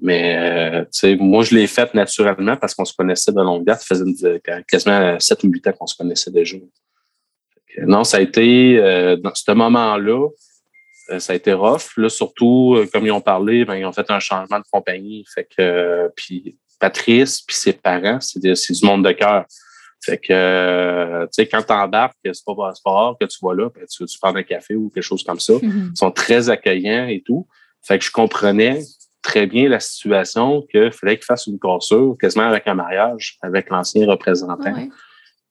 mais 0.01 0.37
euh, 0.37 0.85
sais, 0.91 1.15
moi, 1.15 1.43
je 1.43 1.55
l'ai 1.55 1.67
fait 1.67 1.93
naturellement 1.93 2.57
parce 2.57 2.73
qu'on 2.73 2.85
se 2.85 2.93
connaissait 2.93 3.31
de 3.31 3.41
longue 3.41 3.65
date. 3.65 3.81
Ça 3.81 3.95
faisait 3.95 4.41
quasiment 4.67 5.19
7 5.19 5.43
ou 5.43 5.47
8 5.47 5.67
ans 5.67 5.71
qu'on 5.73 5.87
se 5.87 5.95
connaissait 5.95 6.31
déjà. 6.31 6.57
Non, 7.85 8.03
ça 8.03 8.17
a 8.17 8.19
été, 8.21 8.77
euh, 8.77 9.15
dans 9.15 9.33
ce 9.33 9.51
moment-là, 9.51 10.29
euh, 11.09 11.19
ça 11.19 11.33
a 11.33 11.35
été 11.35 11.53
rough. 11.53 11.97
Là, 11.97 12.09
surtout, 12.09 12.77
comme 12.91 13.05
ils 13.05 13.11
ont 13.11 13.21
parlé, 13.21 13.65
ben, 13.65 13.75
ils 13.75 13.85
ont 13.85 13.91
fait 13.91 14.09
un 14.09 14.19
changement 14.19 14.59
de 14.59 14.65
compagnie. 14.71 15.25
Fait 15.33 15.47
que, 15.57 16.11
puis 16.15 16.57
Patrice, 16.79 17.41
puis 17.41 17.55
ses 17.55 17.73
parents, 17.73 18.19
c'est 18.19 18.39
du 18.39 18.85
monde 18.85 19.05
de 19.05 19.11
cœur. 19.11 19.45
Fait 20.03 20.17
que, 20.17 21.23
tu 21.23 21.29
sais, 21.31 21.47
quand 21.47 21.63
t'embarques, 21.63 22.17
c'est 22.25 22.45
pas, 22.45 22.53
pas 22.55 22.91
rare 22.91 23.15
que 23.19 23.25
tu 23.25 23.37
vas 23.41 23.53
là, 23.53 23.69
ben, 23.73 23.85
tu, 23.89 24.05
tu 24.05 24.19
prends 24.19 24.35
un 24.35 24.43
café 24.43 24.75
ou 24.75 24.89
quelque 24.89 25.03
chose 25.03 25.23
comme 25.23 25.39
ça? 25.39 25.53
Mm-hmm. 25.53 25.91
Ils 25.91 25.97
sont 25.97 26.11
très 26.11 26.49
accueillants 26.49 27.07
et 27.07 27.23
tout. 27.25 27.47
Fait 27.81 27.97
que 27.97 28.05
je 28.05 28.11
comprenais 28.11 28.81
très 29.23 29.47
bien 29.47 29.67
la 29.69 29.79
situation 29.79 30.61
qu'il 30.69 30.91
fallait 30.91 31.17
qu'il 31.17 31.25
fasse 31.25 31.47
une 31.47 31.57
cassure, 31.57 32.15
quasiment 32.19 32.45
avec 32.45 32.67
un 32.67 32.75
mariage 32.75 33.37
avec 33.41 33.69
l'ancien 33.69 34.07
représentant. 34.07 34.73
Ah 34.75 34.81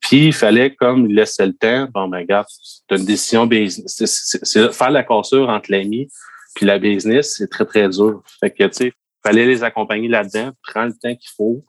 Puis 0.01 0.27
il 0.27 0.33
fallait 0.33 0.75
comme 0.75 1.07
il 1.07 1.17
laissait 1.17 1.47
le 1.47 1.55
temps. 1.55 1.89
Bon, 1.93 2.07
ben 2.07 2.19
regarde, 2.19 2.47
c'est 2.49 2.97
une 2.97 3.05
décision 3.05 3.49
c'est 3.87 4.73
faire 4.73 4.91
la 4.91 5.03
cassure 5.03 5.49
entre 5.49 5.71
l'ami 5.71 6.09
puis 6.55 6.67
la 6.67 6.79
business, 6.79 7.37
c'est 7.39 7.49
très, 7.49 7.65
très 7.65 7.89
dur. 7.89 8.23
Fait 8.41 8.51
que, 8.51 8.65
tu 8.65 8.73
sais, 8.73 8.93
fallait 9.25 9.47
les 9.47 9.65
accompagner 9.65 10.09
là-dedans, 10.09 10.51
prendre 10.63 10.89
le 10.89 10.93
temps 10.93 11.17
qu'il 11.17 11.31
faut. 11.37 11.65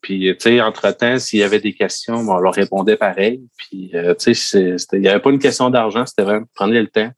Puis, 0.00 0.34
tu 0.36 0.36
sais, 0.40 0.60
entre-temps, 0.60 1.18
s'il 1.18 1.40
y 1.40 1.42
avait 1.42 1.60
des 1.60 1.72
questions, 1.72 2.16
on 2.16 2.38
leur 2.38 2.54
répondait 2.54 2.96
pareil. 2.96 3.42
Puis, 3.56 3.90
euh, 3.94 4.14
tu 4.14 4.34
sais, 4.34 4.76
il 4.92 5.00
n'y 5.00 5.08
avait 5.08 5.20
pas 5.20 5.30
une 5.30 5.38
question 5.38 5.70
d'argent, 5.70 6.04
c'était 6.06 6.22
vraiment 6.22 6.46
prenez 6.54 6.80
le 6.80 6.88
temps. 6.88 7.10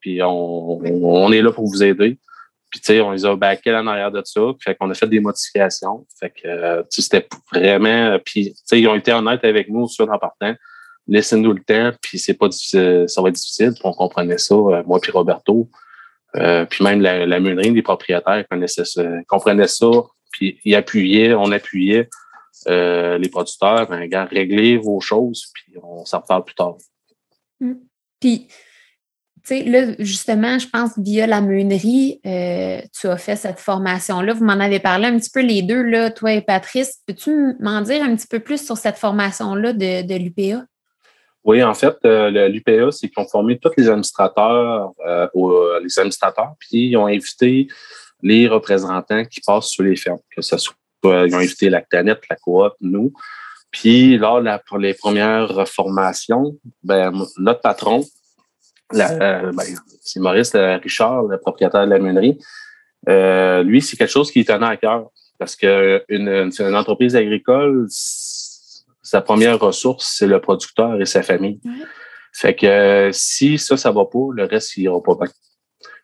Puis, 0.00 0.22
on, 0.22 0.80
on, 0.82 1.32
est 1.32 1.42
là 1.42 1.52
pour 1.52 1.66
vous 1.66 1.82
aider. 1.82 2.18
Puis, 2.70 2.80
tu 2.80 2.86
sais, 2.86 3.00
on 3.00 3.12
les 3.12 3.24
a 3.24 3.36
backés 3.36 3.74
en 3.74 3.86
arrière 3.86 4.10
de 4.10 4.22
ça. 4.24 4.40
Fait 4.62 4.74
qu'on 4.74 4.90
a 4.90 4.94
fait 4.94 5.06
des 5.06 5.20
modifications. 5.20 6.06
Fait 6.18 6.30
que, 6.30 6.46
euh, 6.46 6.82
tu 6.90 7.00
sais, 7.00 7.02
c'était 7.02 7.28
vraiment... 7.52 8.18
Puis, 8.24 8.52
tu 8.52 8.60
sais, 8.64 8.80
ils 8.80 8.88
ont 8.88 8.94
été 8.94 9.12
honnêtes 9.12 9.44
avec 9.44 9.68
nous 9.68 9.86
sur 9.88 10.10
en 10.10 10.18
partant. 10.18 10.54
Laissez-nous 11.08 11.52
le 11.52 11.62
temps, 11.62 11.96
puis 12.02 12.18
c'est 12.18 12.34
pas 12.34 12.48
difficile, 12.48 13.04
ça 13.06 13.22
va 13.22 13.28
être 13.28 13.36
difficile. 13.36 13.70
Puis 13.70 13.82
on 13.84 13.92
comprenait 13.92 14.38
ça, 14.38 14.54
euh, 14.54 14.82
moi 14.84 14.98
puis 15.00 15.12
Roberto. 15.12 15.70
Euh, 16.34 16.66
puis 16.66 16.82
même 16.82 17.00
la, 17.00 17.24
la 17.24 17.38
meunerie 17.38 17.70
des 17.70 17.82
propriétaires 17.82 18.44
connaissaient 18.50 18.84
ça, 18.84 19.02
comprenaient 19.28 19.68
ça. 19.68 19.86
Puis 20.32 20.58
ils 20.64 20.74
appuyaient, 20.74 21.34
on 21.34 21.52
appuyait 21.52 22.08
les 22.66 23.28
producteurs. 23.30 23.88
Ben, 23.88 24.10
réglez 24.28 24.76
vos 24.78 25.00
choses, 25.00 25.46
puis 25.54 25.74
on 25.80 26.04
s'en 26.04 26.20
reparle 26.20 26.44
plus 26.44 26.56
tard. 26.56 26.76
Mmh. 27.60 27.74
Puis 28.20 28.48
sais, 29.46 29.62
là, 29.64 29.94
justement, 29.98 30.58
je 30.58 30.68
pense 30.68 30.92
via 30.98 31.26
la 31.26 31.40
meunerie, 31.40 32.20
euh, 32.26 32.80
tu 32.98 33.06
as 33.06 33.16
fait 33.16 33.36
cette 33.36 33.60
formation-là. 33.60 34.32
Vous 34.32 34.44
m'en 34.44 34.60
avez 34.60 34.80
parlé 34.80 35.06
un 35.06 35.18
petit 35.18 35.30
peu 35.30 35.40
les 35.40 35.62
deux, 35.62 35.82
là, 35.82 36.10
toi 36.10 36.32
et 36.32 36.40
Patrice. 36.40 37.00
Peux-tu 37.06 37.54
m'en 37.60 37.80
dire 37.80 38.02
un 38.02 38.14
petit 38.16 38.26
peu 38.26 38.40
plus 38.40 38.64
sur 38.64 38.76
cette 38.76 38.96
formation-là 38.96 39.72
de, 39.72 40.18
l'UPA? 40.18 40.64
Oui, 41.44 41.62
en 41.62 41.74
fait, 41.74 41.96
euh, 42.04 42.48
l'UPA, 42.48 42.90
c'est 42.90 43.08
qu'ils 43.08 43.22
ont 43.22 43.28
formé 43.28 43.58
tous 43.58 43.70
les 43.76 43.88
administrateurs, 43.88 44.92
euh, 45.06 45.28
les 45.82 45.98
administrateurs, 45.98 46.54
puis 46.58 46.88
ils 46.88 46.96
ont 46.96 47.06
invité 47.06 47.68
les 48.22 48.48
représentants 48.48 49.24
qui 49.24 49.40
passent 49.40 49.68
sur 49.68 49.84
les 49.84 49.94
fermes, 49.94 50.18
que 50.34 50.42
ce 50.42 50.56
soit, 50.56 50.74
ils 51.04 51.34
ont 51.34 51.38
invité 51.38 51.70
la 51.70 51.82
Canette, 51.82 52.22
la 52.28 52.36
coop, 52.36 52.72
nous. 52.80 53.12
Puis, 53.70 54.16
lors 54.16 54.42
pour 54.66 54.78
les 54.78 54.94
premières 54.94 55.68
formations, 55.68 56.56
ben, 56.82 57.12
notre 57.38 57.60
patron, 57.60 58.02
euh, 58.94 59.52
ben, 59.52 59.64
c'est 60.00 60.20
Maurice 60.20 60.54
Richard, 60.54 61.24
le 61.24 61.38
propriétaire 61.38 61.84
de 61.84 61.90
la 61.90 61.98
meunerie. 61.98 62.38
Euh, 63.08 63.62
lui, 63.62 63.82
c'est 63.82 63.96
quelque 63.96 64.10
chose 64.10 64.30
qui 64.30 64.40
lui 64.40 64.46
tenait 64.46 64.66
à 64.66 64.76
cœur. 64.76 65.10
Parce 65.38 65.54
qu'une 65.54 66.02
une, 66.08 66.74
entreprise 66.74 67.14
agricole, 67.14 67.86
sa 67.90 69.20
première 69.20 69.58
ressource, 69.60 70.14
c'est 70.16 70.26
le 70.26 70.40
producteur 70.40 71.00
et 71.00 71.04
sa 71.04 71.22
famille. 71.22 71.60
Fait 72.32 72.54
que 72.54 73.10
si 73.12 73.58
ça, 73.58 73.76
ça 73.76 73.90
va 73.90 74.04
pas, 74.06 74.28
le 74.32 74.44
reste, 74.44 74.76
il 74.76 74.84
ira 74.84 75.02
pas 75.02 75.14
bien. 75.14 75.28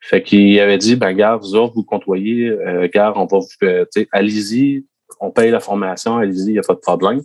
Fait 0.01 0.23
qu'il 0.23 0.59
avait 0.61 0.79
dit, 0.79 0.97
ben, 0.97 1.13
gars, 1.13 1.37
vous 1.37 1.55
autres, 1.55 1.75
vous 1.75 1.85
côtoyez, 1.85 2.49
euh, 2.49 2.89
gars, 2.93 3.13
on 3.17 3.27
va 3.27 3.39
vous, 3.39 3.47
euh, 3.63 3.85
allez-y, 4.11 4.85
on 5.21 5.31
paye 5.31 5.51
la 5.51 5.61
formation, 5.61 6.17
allez-y, 6.17 6.49
il 6.49 6.53
n'y 6.53 6.59
a 6.59 6.63
pas 6.63 6.75
de 6.75 6.81
problème. 6.81 7.23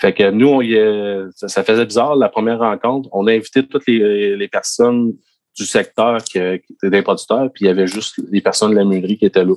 Fait 0.00 0.12
que 0.12 0.30
nous, 0.30 0.48
on 0.48 1.30
ça, 1.34 1.64
faisait 1.64 1.84
bizarre, 1.84 2.14
la 2.16 2.28
première 2.28 2.60
rencontre. 2.60 3.08
On 3.12 3.26
a 3.26 3.32
invité 3.32 3.66
toutes 3.66 3.86
les, 3.86 4.36
les 4.36 4.48
personnes 4.48 5.14
du 5.56 5.66
secteur 5.66 6.22
qui, 6.22 6.38
étaient 6.38 6.90
des 6.90 7.02
producteurs, 7.02 7.50
puis 7.52 7.64
il 7.64 7.68
y 7.68 7.70
avait 7.70 7.88
juste 7.88 8.20
les 8.30 8.40
personnes 8.40 8.70
de 8.70 8.76
la 8.76 8.84
mûnerie 8.84 9.18
qui 9.18 9.26
étaient 9.26 9.44
là. 9.44 9.54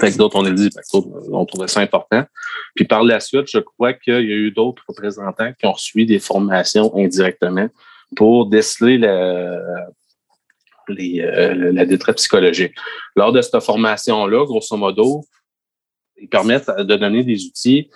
Fait 0.00 0.12
que 0.12 0.16
d'autres, 0.16 0.36
on 0.36 0.44
a 0.46 0.50
dit, 0.50 0.70
on 1.32 1.44
trouvait 1.44 1.68
ça 1.68 1.80
important. 1.80 2.24
Puis 2.74 2.86
par 2.86 3.02
la 3.02 3.20
suite, 3.20 3.48
je 3.50 3.58
crois 3.58 3.92
qu'il 3.92 4.14
y 4.14 4.32
a 4.32 4.36
eu 4.36 4.50
d'autres 4.50 4.82
représentants 4.88 5.52
qui 5.58 5.66
ont 5.66 5.72
reçu 5.72 6.06
des 6.06 6.20
formations 6.20 6.96
indirectement 6.96 7.68
pour 8.16 8.46
déceler 8.46 8.98
la, 8.98 9.60
les, 10.88 11.20
euh, 11.20 11.72
la 11.72 11.84
détresse 11.84 12.16
psychologique. 12.16 12.74
Lors 13.16 13.32
de 13.32 13.42
cette 13.42 13.60
formation-là, 13.60 14.46
grosso 14.46 14.76
modo, 14.76 15.24
ils 16.16 16.28
permettent 16.28 16.70
de 16.70 16.96
donner 16.96 17.24
des 17.24 17.44
outils 17.44 17.90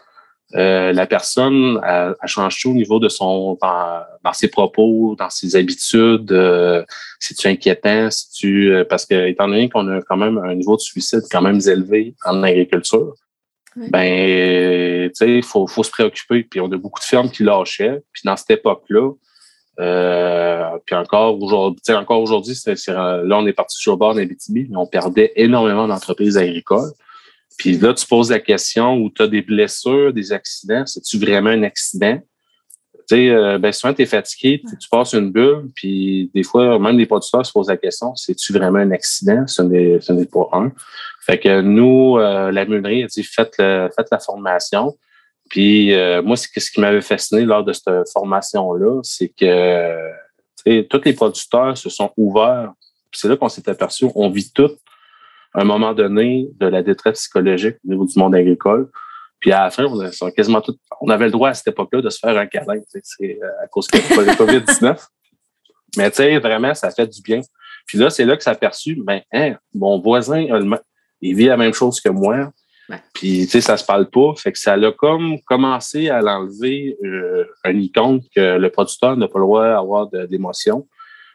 euh, 0.54 0.92
la 0.92 1.06
personne 1.06 1.80
a, 1.82 2.14
changé 2.26 2.58
tout 2.62 2.70
au 2.70 2.74
niveau 2.74 3.00
de 3.00 3.08
son 3.08 3.58
dans, 3.60 4.32
ses 4.32 4.48
propos, 4.48 5.16
dans 5.18 5.30
ses 5.30 5.56
habitudes. 5.56 6.30
Euh, 6.30 6.84
si 7.18 7.34
tu 7.34 7.48
inquiétant, 7.48 8.10
si 8.10 8.30
tu 8.30 8.72
euh, 8.72 8.84
parce 8.84 9.06
que 9.06 9.26
étant 9.26 9.48
donné 9.48 9.68
qu'on 9.68 9.88
a 9.88 10.00
quand 10.02 10.16
même 10.16 10.38
un 10.38 10.54
niveau 10.54 10.76
de 10.76 10.80
suicide 10.80 11.22
quand 11.30 11.42
même 11.42 11.60
élevé 11.66 12.14
en 12.24 12.42
agriculture, 12.42 13.14
ben 13.76 15.08
tu 15.08 15.14
sais, 15.14 15.38
il 15.38 15.42
faut, 15.42 15.66
faut 15.66 15.82
se 15.82 15.90
préoccuper. 15.90 16.44
Puis 16.44 16.60
on 16.60 16.70
a 16.70 16.76
beaucoup 16.76 17.00
de 17.00 17.04
fermes 17.04 17.30
qui 17.30 17.42
lâchaient. 17.42 18.00
Puis 18.12 18.22
dans 18.24 18.36
cette 18.36 18.52
époque-là, 18.52 19.10
puis 20.86 20.94
encore 20.94 21.42
aujourd'hui, 21.42 21.80
encore 21.94 22.20
aujourd'hui, 22.20 22.54
là 22.86 23.38
on 23.38 23.46
est 23.46 23.52
parti 23.52 23.76
sur 23.76 23.92
le 23.92 23.98
bord 23.98 24.14
d'Abitibi, 24.14 24.68
mais 24.70 24.76
on 24.76 24.86
perdait 24.86 25.32
énormément 25.34 25.88
d'entreprises 25.88 26.36
agricoles. 26.36 26.92
Puis 27.56 27.78
là, 27.78 27.94
tu 27.94 28.06
poses 28.06 28.30
la 28.30 28.40
question 28.40 28.96
où 28.96 29.10
tu 29.10 29.22
as 29.22 29.28
des 29.28 29.42
blessures, 29.42 30.12
des 30.12 30.32
accidents. 30.32 30.86
C'est-tu 30.86 31.18
vraiment 31.18 31.50
un 31.50 31.62
accident? 31.62 32.18
Tu 33.08 33.16
sais, 33.16 33.30
euh, 33.30 33.58
ben 33.58 33.70
souvent, 33.70 33.92
tu 33.92 34.02
es 34.02 34.06
fatigué, 34.06 34.62
tu 34.80 34.88
passes 34.88 35.12
une 35.12 35.30
bulle, 35.30 35.70
puis 35.74 36.30
des 36.34 36.42
fois, 36.42 36.78
même 36.78 36.96
les 36.96 37.04
producteurs 37.04 37.44
se 37.44 37.52
posent 37.52 37.68
la 37.68 37.76
question, 37.76 38.14
c'est-tu 38.14 38.54
vraiment 38.54 38.78
un 38.78 38.90
accident? 38.92 39.46
Ce 39.46 39.60
n'est, 39.60 40.00
ce 40.00 40.12
n'est 40.14 40.24
pas 40.24 40.48
un. 40.52 40.72
Fait 41.20 41.38
que 41.38 41.60
nous, 41.60 42.16
euh, 42.16 42.50
la 42.50 42.64
meunerie 42.64 43.04
a 43.04 43.06
dit, 43.06 43.22
faites, 43.22 43.56
le, 43.58 43.90
faites 43.94 44.08
la 44.10 44.18
formation. 44.18 44.96
Puis 45.50 45.92
euh, 45.92 46.22
moi, 46.22 46.36
c'est 46.36 46.58
ce 46.58 46.70
qui 46.70 46.80
m'avait 46.80 47.02
fasciné 47.02 47.44
lors 47.44 47.62
de 47.62 47.74
cette 47.74 48.08
formation-là, 48.10 49.00
c'est 49.02 49.28
que 49.28 50.82
tous 50.88 51.02
les 51.04 51.12
producteurs 51.12 51.76
se 51.76 51.90
sont 51.90 52.10
ouverts. 52.16 52.72
c'est 53.12 53.28
là 53.28 53.36
qu'on 53.36 53.50
s'est 53.50 53.68
aperçu, 53.68 54.06
on 54.14 54.30
vit 54.30 54.50
tout 54.50 54.70
à 55.54 55.62
un 55.62 55.64
moment 55.64 55.94
donné 55.94 56.48
de 56.58 56.66
la 56.66 56.82
détresse 56.82 57.20
psychologique 57.20 57.76
au 57.86 57.90
niveau 57.90 58.04
du 58.04 58.18
monde 58.18 58.34
agricole. 58.34 58.90
Puis 59.40 59.52
à 59.52 59.64
la 59.64 59.70
fin, 59.70 59.84
on, 59.84 60.00
a, 60.00 60.30
quasiment 60.32 60.60
tout, 60.60 60.76
on 61.00 61.08
avait 61.08 61.26
le 61.26 61.30
droit 61.30 61.50
à 61.50 61.54
cette 61.54 61.68
époque-là 61.68 62.02
de 62.02 62.10
se 62.10 62.18
faire 62.18 62.36
un 62.36 62.46
câlin, 62.46 62.80
c'est 63.02 63.38
euh, 63.42 63.62
à 63.62 63.68
cause 63.68 63.86
de 63.88 64.26
la 64.26 64.34
COVID-19. 64.34 65.06
Mais 65.96 66.10
tu 66.10 66.16
sais, 66.16 66.38
vraiment, 66.38 66.74
ça 66.74 66.90
fait 66.90 67.06
du 67.06 67.22
bien. 67.22 67.40
Puis 67.86 67.98
là, 67.98 68.10
c'est 68.10 68.24
là 68.24 68.36
que 68.36 68.42
ça 68.42 68.50
a 68.50 68.54
perçu, 68.54 68.96
ben, 68.96 69.20
hein, 69.32 69.54
mon 69.74 70.00
voisin, 70.00 70.44
il 71.20 71.36
vit 71.36 71.46
la 71.46 71.56
même 71.56 71.74
chose 71.74 72.00
que 72.00 72.08
moi. 72.08 72.50
Puis, 73.12 73.44
tu 73.44 73.50
sais, 73.50 73.60
ça 73.60 73.76
se 73.76 73.84
parle 73.84 74.10
pas. 74.10 74.34
Fait 74.36 74.52
que 74.52 74.58
ça 74.58 74.74
a 74.74 74.92
comme 74.92 75.38
commencé 75.46 76.10
à 76.10 76.20
l'enlever 76.20 76.96
euh, 77.04 77.44
un 77.64 77.78
icône 77.78 78.20
que 78.34 78.58
le 78.58 78.70
producteur 78.70 79.16
n'a 79.16 79.28
pas 79.28 79.38
le 79.38 79.44
droit 79.44 79.68
d'avoir 79.68 80.08
d'émotion 80.28 80.86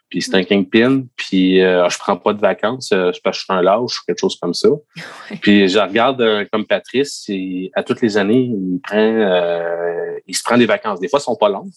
puis 0.09 0.23
c'est 0.23 0.33
un 0.35 0.43
kingpin, 0.43 1.03
puis 1.15 1.61
euh, 1.61 1.87
je 1.87 1.97
prends 1.99 2.17
pas 2.17 2.33
de 2.33 2.39
vacances 2.39 2.91
euh, 2.91 3.11
parce 3.23 3.37
que 3.37 3.41
je 3.41 3.45
suis 3.45 3.53
un 3.53 3.61
lâche 3.61 3.99
ou 3.99 4.05
quelque 4.07 4.19
chose 4.19 4.37
comme 4.41 4.55
ça. 4.55 4.69
Puis 5.41 5.69
je 5.69 5.77
regarde 5.77 6.21
euh, 6.21 6.45
comme 6.51 6.65
Patrice, 6.65 7.29
à 7.75 7.83
toutes 7.83 8.01
les 8.01 8.17
années, 8.17 8.51
il 8.51 8.79
prend 8.81 8.97
euh, 8.97 10.17
il 10.25 10.35
se 10.35 10.43
prend 10.43 10.57
des 10.57 10.65
vacances. 10.65 10.99
Des 10.99 11.07
fois, 11.07 11.19
elles 11.19 11.23
sont 11.23 11.35
pas 11.35 11.49
longues, 11.49 11.71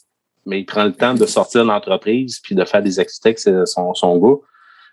mais 0.46 0.60
il 0.60 0.64
prend 0.64 0.84
le 0.84 0.94
temps 0.94 1.14
de 1.14 1.26
sortir 1.26 1.62
de 1.62 1.68
l'entreprise 1.68 2.40
puis 2.42 2.54
de 2.54 2.64
faire 2.64 2.82
des 2.82 2.98
activités 2.98 3.28
avec 3.28 3.68
son, 3.68 3.94
son 3.94 4.18
gars, 4.18 4.38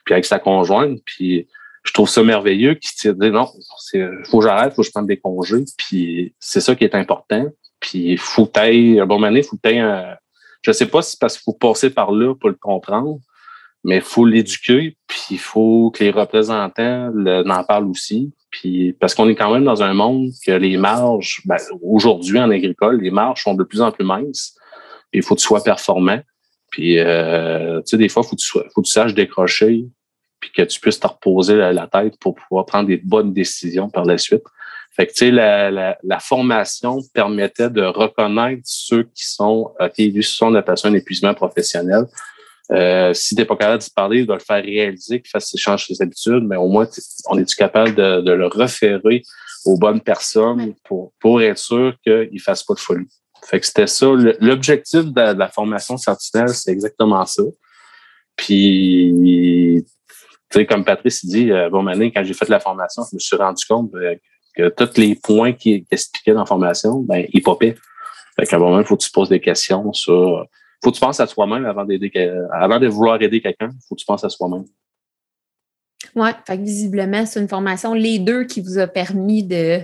puis 0.04 0.14
avec 0.14 0.26
sa 0.26 0.40
conjointe, 0.40 1.00
puis 1.06 1.48
je 1.84 1.94
trouve 1.94 2.10
ça 2.10 2.22
merveilleux 2.24 2.76
qu'il 2.76 3.14
dit 3.14 3.32
non, 3.32 3.48
c'est 3.78 4.06
faut 4.26 4.40
que 4.40 4.46
j'arrête, 4.46 4.74
faut 4.74 4.82
que 4.82 4.88
je 4.88 4.92
prenne 4.92 5.08
des 5.08 5.18
congés, 5.18 5.64
puis 5.78 6.36
c'est 6.40 6.62
ça 6.62 6.76
qui 6.76 6.84
est 6.84 6.96
important. 6.96 7.46
Puis 7.80 8.18
faut 8.18 8.46
que 8.46 9.00
un 9.00 9.06
bon 9.06 9.24
année, 9.24 9.44
faut 9.44 9.56
que 9.56 9.80
un, 9.80 10.18
je 10.62 10.72
sais 10.74 10.88
pas 10.88 11.02
si 11.02 11.12
c'est 11.12 11.20
parce 11.20 11.36
qu'il 11.36 11.44
faut 11.44 11.54
passer 11.54 11.90
par 11.90 12.12
là 12.12 12.36
pour 12.36 12.50
le 12.50 12.56
comprendre, 12.56 13.20
mais 13.84 13.98
il 13.98 14.02
faut 14.02 14.26
l'éduquer, 14.26 14.98
puis 15.08 15.22
il 15.32 15.40
faut 15.40 15.92
que 15.92 16.04
les 16.04 16.12
représentants 16.12 17.12
en 17.16 17.64
parlent 17.64 17.90
aussi. 17.90 18.32
Puis 18.52 18.94
parce 18.94 19.14
qu'on 19.14 19.30
est 19.30 19.36
quand 19.36 19.54
même 19.54 19.64
dans 19.64 19.84
un 19.84 19.94
monde 19.94 20.30
que 20.46 20.52
les 20.52 20.78
marges, 20.78 21.42
ben, 21.46 21.58
aujourd'hui 21.82 22.40
en 22.40 22.50
agricole, 22.50 23.00
les 23.02 23.12
marges 23.12 23.44
sont 23.44 23.54
de 23.54 23.64
plus 23.64 23.82
en 23.82 23.92
plus 23.92 24.06
minces. 24.06 24.56
Il 25.14 25.24
faut 25.24 25.36
que 25.36 25.40
tu 25.40 25.48
sois 25.48 25.64
performant. 25.64 26.20
Puis 26.72 27.00
euh, 27.00 27.80
tu 27.82 27.92
sais, 27.92 27.98
des 27.98 28.10
fois, 28.10 28.24
il 28.26 28.30
faut 28.30 28.36
que 28.36 28.42
tu 28.42 28.48
sois, 28.48 28.66
faut 28.74 28.82
que 28.82 28.88
tu 28.88 28.92
saches 28.92 29.14
décrocher, 29.14 29.86
puis 30.40 30.52
que 30.52 30.62
tu 30.64 30.80
puisses 30.80 31.00
te 31.00 31.08
reposer 31.08 31.56
la, 31.56 31.88
tête 31.88 32.18
pour 32.20 32.36
pouvoir 32.36 32.66
prendre 32.66 32.88
des 32.88 32.98
bonnes 32.98 33.34
décisions 33.34 33.90
par 33.90 34.06
la 34.06 34.18
suite. 34.18 34.44
Fait 34.92 35.06
que, 35.06 35.12
tu 35.12 35.18
sais, 35.20 35.32
la, 35.32 35.70
la, 35.70 35.98
la, 36.04 36.20
formation 36.20 37.00
permettait 37.14 37.70
de 37.70 37.84
reconnaître 37.84 38.64
ceux 38.66 39.04
qui 39.04 39.28
sont, 39.28 39.72
OK, 39.80 39.98
lui, 39.98 40.24
sont 40.24 40.54
un 40.56 40.94
épuisement 40.94 41.34
professionnel. 41.34 42.06
Euh, 42.72 43.14
si 43.14 43.36
tu 43.36 43.42
n'es 43.42 43.46
pas 43.46 43.56
capable 43.56 43.82
de 43.82 43.90
parler, 43.96 44.26
de 44.26 44.34
le 44.34 44.40
faire 44.40 44.64
réaliser, 44.64 45.22
qu'il 45.22 45.30
fasse 45.30 45.52
change 45.58 45.88
ses 45.88 46.02
habitudes, 46.02 46.44
mais 46.44 46.56
au 46.56 46.68
moins, 46.68 46.88
on 47.28 47.38
est-tu 47.40 47.56
capable 47.56 47.96
de, 47.96 48.22
de, 48.22 48.32
le 48.32 48.46
référer 48.46 49.24
aux 49.66 49.78
bonnes 49.78 50.02
personnes 50.02 50.76
pour, 50.84 51.14
pour 51.20 51.42
être 51.42 51.58
sûr 51.58 51.96
qu'il 52.04 52.30
ne 52.32 52.40
fasse 52.40 52.64
pas 52.64 52.76
de 52.76 52.80
folie? 52.80 53.08
Fait 53.44 53.60
que 53.60 53.66
c'était 53.66 53.88
ça. 53.88 54.08
L'objectif 54.40 55.06
de, 55.06 55.38
la 55.38 55.48
formation 55.48 55.98
sentinelle, 55.98 56.50
c'est 56.50 56.72
exactement 56.72 57.26
ça. 57.26 57.44
Puis, 58.36 59.84
tu 60.50 60.60
sais, 60.60 60.66
comme 60.66 60.86
Patrice 60.86 61.26
dit, 61.26 61.52
euh, 61.52 61.70
bon, 61.70 61.82
maintenant, 61.82 62.06
quand 62.06 62.24
j'ai 62.24 62.34
fait 62.34 62.48
la 62.50 62.60
formation, 62.60 63.04
je 63.10 63.16
me 63.16 63.20
suis 63.20 63.36
rendu 63.36 63.66
compte 63.68 63.92
euh, 63.96 64.16
que 64.56 64.70
tous 64.70 65.00
les 65.00 65.16
points 65.16 65.54
qui 65.54 65.86
expliquaient 65.90 66.34
dans 66.34 66.42
la 66.42 66.46
formation, 66.46 67.00
ben, 67.00 67.26
ils 67.34 67.42
popaient. 67.42 67.76
Fait 68.36 68.46
qu'à 68.46 68.58
un 68.58 68.60
moment, 68.60 68.80
il 68.80 68.86
faut 68.86 68.96
que 68.96 69.04
tu 69.04 69.12
poses 69.12 69.30
des 69.30 69.40
questions 69.40 69.92
sur 69.94 70.46
faut 70.84 70.92
que 70.92 70.96
tu 70.96 71.02
penses 71.02 71.20
à 71.20 71.28
soi-même 71.28 71.66
avant 71.66 71.86
d'aider 71.86 72.12
avant 72.52 72.80
de 72.80 72.88
vouloir 72.88 73.22
aider 73.22 73.42
quelqu'un, 73.42 73.70
faut 73.88 73.96
que 73.96 74.00
tu 74.00 74.06
penses 74.06 74.24
à 74.24 74.30
soi-même. 74.30 74.66
Oui, 76.16 76.30
visiblement, 76.58 77.26
c'est 77.26 77.40
une 77.40 77.50
formation, 77.50 77.94
les 77.94 78.20
deux, 78.20 78.46
qui 78.46 78.62
vous 78.62 78.78
a 78.78 78.88
permis 78.88 79.44
de 79.44 79.82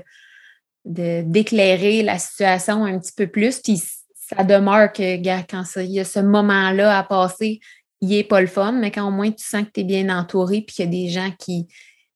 d'éclairer 0.85 2.03
la 2.03 2.19
situation 2.19 2.85
un 2.85 2.99
petit 2.99 3.13
peu 3.15 3.25
plus. 3.25 3.59
Puis 3.59 3.81
ça 4.13 4.43
demeure 4.43 4.93
que, 4.93 5.17
quand 5.49 5.63
il 5.77 5.91
y 5.91 5.99
a 5.99 6.05
ce 6.05 6.19
moment-là 6.19 6.97
à 6.97 7.03
passer, 7.03 7.59
il 8.01 8.09
n'est 8.09 8.23
pas 8.23 8.39
le 8.39 8.47
fun, 8.47 8.71
mais 8.73 8.91
quand 8.91 9.07
au 9.07 9.11
moins 9.11 9.31
tu 9.31 9.43
sens 9.43 9.63
que 9.63 9.71
tu 9.73 9.79
es 9.81 9.83
bien 9.83 10.15
entouré 10.15 10.61
puis 10.61 10.75
qu'il 10.75 10.85
y 10.85 10.87
a 10.87 10.91
des 10.91 11.07
gens 11.09 11.31
qui, 11.39 11.67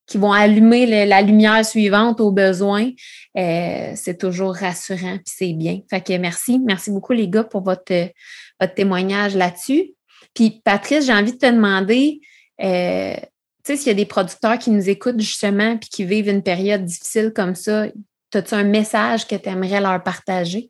qui 0.06 0.20
vont 0.20 0.32
allumer 0.32 1.06
la 1.06 1.22
lumière 1.24 1.66
suivante 1.66 2.22
au 2.22 2.32
besoin, 2.32 2.92
euh, 3.38 3.92
c'est 3.96 4.20
toujours 4.20 4.56
rassurant 4.56 5.16
puis 5.18 5.34
c'est 5.36 5.54
bien. 5.54 5.80
Fait 5.90 6.02
que 6.02 6.16
merci. 6.18 6.60
Merci 6.60 6.92
beaucoup, 6.92 7.14
les 7.14 7.28
gars, 7.28 7.44
pour 7.44 7.64
votre, 7.64 8.12
votre 8.60 8.74
témoignage 8.74 9.36
là-dessus. 9.36 9.94
Puis, 10.34 10.62
Patrice, 10.64 11.06
j'ai 11.06 11.14
envie 11.14 11.34
de 11.34 11.38
te 11.38 11.46
demander, 11.46 12.22
euh, 12.62 13.16
tu 13.16 13.22
sais, 13.64 13.78
s'il 13.78 13.88
y 13.88 13.92
a 13.92 13.96
des 13.96 14.06
producteurs 14.06 14.58
qui 14.58 14.72
nous 14.72 14.90
écoutent 14.90 15.20
justement 15.20 15.78
puis 15.78 15.90
qui 15.90 16.06
vivent 16.06 16.30
une 16.30 16.44
période 16.44 16.86
difficile 16.86 17.32
comme 17.36 17.56
ça, 17.56 17.88
as-tu 18.34 18.54
un 18.54 18.64
message 18.64 19.28
que 19.28 19.36
tu 19.36 19.50
aimerais 19.50 19.82
leur 19.82 20.04
partager? 20.04 20.70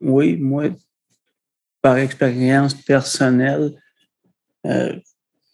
Oui, 0.00 0.36
moi, 0.36 0.70
par 1.80 1.96
expérience 1.96 2.74
personnelle, 2.74 3.72
euh, 4.66 4.94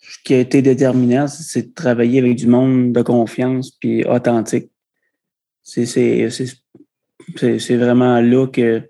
ce 0.01 0.19
qui 0.25 0.35
a 0.35 0.41
été 0.41 0.63
déterminant, 0.63 1.29
c'est 1.29 1.69
de 1.69 1.75
travailler 1.75 2.21
avec 2.21 2.37
du 2.37 2.47
monde 2.47 2.93
de 2.93 3.03
confiance 3.03 3.71
puis 3.71 4.05
authentique. 4.05 4.71
C'est 5.63 5.85
vraiment 7.77 8.21
là 8.21 8.47
que 8.47 8.89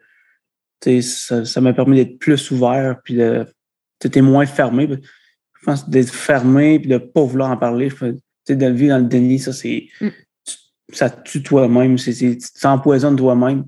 ça 0.80 1.60
m'a 1.60 1.72
permis 1.72 1.96
d'être 1.96 2.18
plus 2.18 2.50
ouvert, 2.50 3.00
puis 3.02 3.14
de, 3.14 3.46
t'es 3.98 4.20
moins 4.20 4.46
fermé. 4.46 4.88
Je 4.88 5.64
pense 5.64 5.88
d'être 5.88 6.12
fermé, 6.12 6.78
puis 6.78 6.88
de 6.88 6.94
ne 6.94 6.98
pas 6.98 7.22
vouloir 7.22 7.50
en 7.50 7.56
parler. 7.56 7.90
Tu 8.46 8.56
de 8.56 8.66
vivre 8.66 8.94
dans 8.94 9.02
le 9.02 9.08
déni, 9.08 9.38
ça, 9.38 9.52
c'est. 9.52 9.88
Mm. 10.00 10.08
Ça 10.90 11.10
tue 11.10 11.42
toi-même. 11.42 11.96
Tu 11.96 12.38
t'empoisonnes 12.60 13.16
toi-même. 13.16 13.66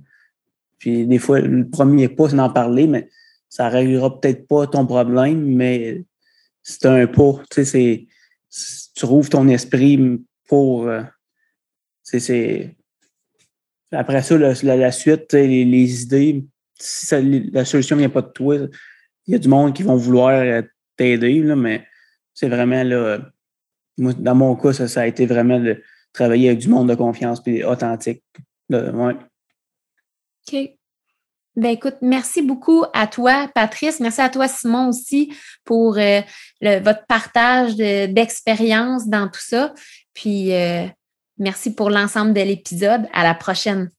Puis 0.79 1.07
des 1.07 1.19
fois, 1.19 1.41
le 1.41 1.69
premier 1.69 2.09
pas, 2.09 2.31
c'est 2.31 2.37
d'en 2.37 2.49
parler, 2.49 2.87
mais 2.87 3.11
ça 3.51 3.69
ne 3.69 3.73
réglera 3.75 4.19
peut-être 4.19 4.49
pas 4.49 4.67
ton 4.67 4.87
problème, 4.87 5.45
mais 5.45 6.03
c'est 6.63 6.87
un 6.87 7.07
pas. 7.07 7.43
Tu 7.51 7.65
sais, 7.65 8.07
tu 8.95 9.05
rouvres 9.05 9.29
ton 9.29 9.49
esprit 9.49 10.21
pour. 10.49 10.89
Euh, 10.89 11.03
c'est. 12.03 12.77
Après 13.93 14.23
ça, 14.23 14.39
la, 14.39 14.93
suite, 14.93 15.33
les, 15.33 16.03
idées, 16.03 16.45
si 16.81 17.51
la 17.53 17.65
solution 17.65 17.97
vient 17.97 18.09
pas 18.09 18.23
de 18.23 18.29
toi, 18.29 18.57
il 19.27 19.33
y 19.33 19.35
a 19.35 19.39
du 19.39 19.49
monde 19.49 19.75
qui 19.75 19.83
vont 19.83 19.97
vouloir 19.97 20.31
euh, 20.31 20.63
t'aider, 20.97 21.41
mais 21.43 21.87
c'est 22.35 22.49
vraiment 22.49 22.83
là. 22.83 23.19
dans 23.99 24.35
mon 24.35 24.57
cas, 24.57 24.73
ça, 24.73 25.01
a 25.01 25.07
été 25.07 25.27
vraiment 25.27 25.61
de 25.61 25.83
travailler 26.13 26.49
avec 26.49 26.61
du 26.61 26.69
monde 26.69 26.89
de 26.89 26.95
confiance 26.95 27.41
et 27.47 27.65
authentique. 27.65 28.25
ouais. 28.71 29.17
OK. 30.49 30.71
Ben 31.57 31.71
écoute, 31.71 31.97
merci 32.01 32.43
beaucoup 32.43 32.85
à 32.95 33.07
toi, 33.07 33.51
Patrice. 33.55 34.01
Merci 34.01 34.21
à 34.21 34.29
toi, 34.29 34.47
Simon, 34.47 34.89
aussi, 34.89 35.35
pour 35.65 35.99
euh, 35.99 36.21
votre 36.61 37.05
partage 37.07 37.77
d'expérience 37.77 39.09
dans 39.09 39.29
tout 39.29 39.43
ça. 39.43 39.75
Puis, 40.15 40.55
euh, 40.55 40.87
merci 41.39 41.75
pour 41.75 41.91
l'ensemble 41.91 42.35
de 42.35 42.41
l'épisode. 42.41 43.09
À 43.13 43.25
la 43.25 43.35
prochaine. 43.35 43.91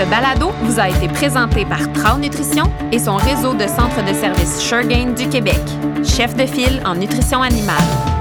Ce 0.00 0.06
balado 0.06 0.50
vous 0.62 0.80
a 0.80 0.88
été 0.88 1.08
présenté 1.08 1.66
par 1.66 1.92
Trau 1.92 2.16
Nutrition 2.16 2.72
et 2.90 2.98
son 2.98 3.16
réseau 3.16 3.52
de 3.52 3.66
centres 3.66 4.02
de 4.02 4.14
services 4.14 4.58
Suregain 4.58 5.12
du 5.12 5.28
Québec, 5.28 5.60
chef 6.02 6.34
de 6.34 6.46
file 6.46 6.80
en 6.86 6.94
nutrition 6.94 7.42
animale. 7.42 8.19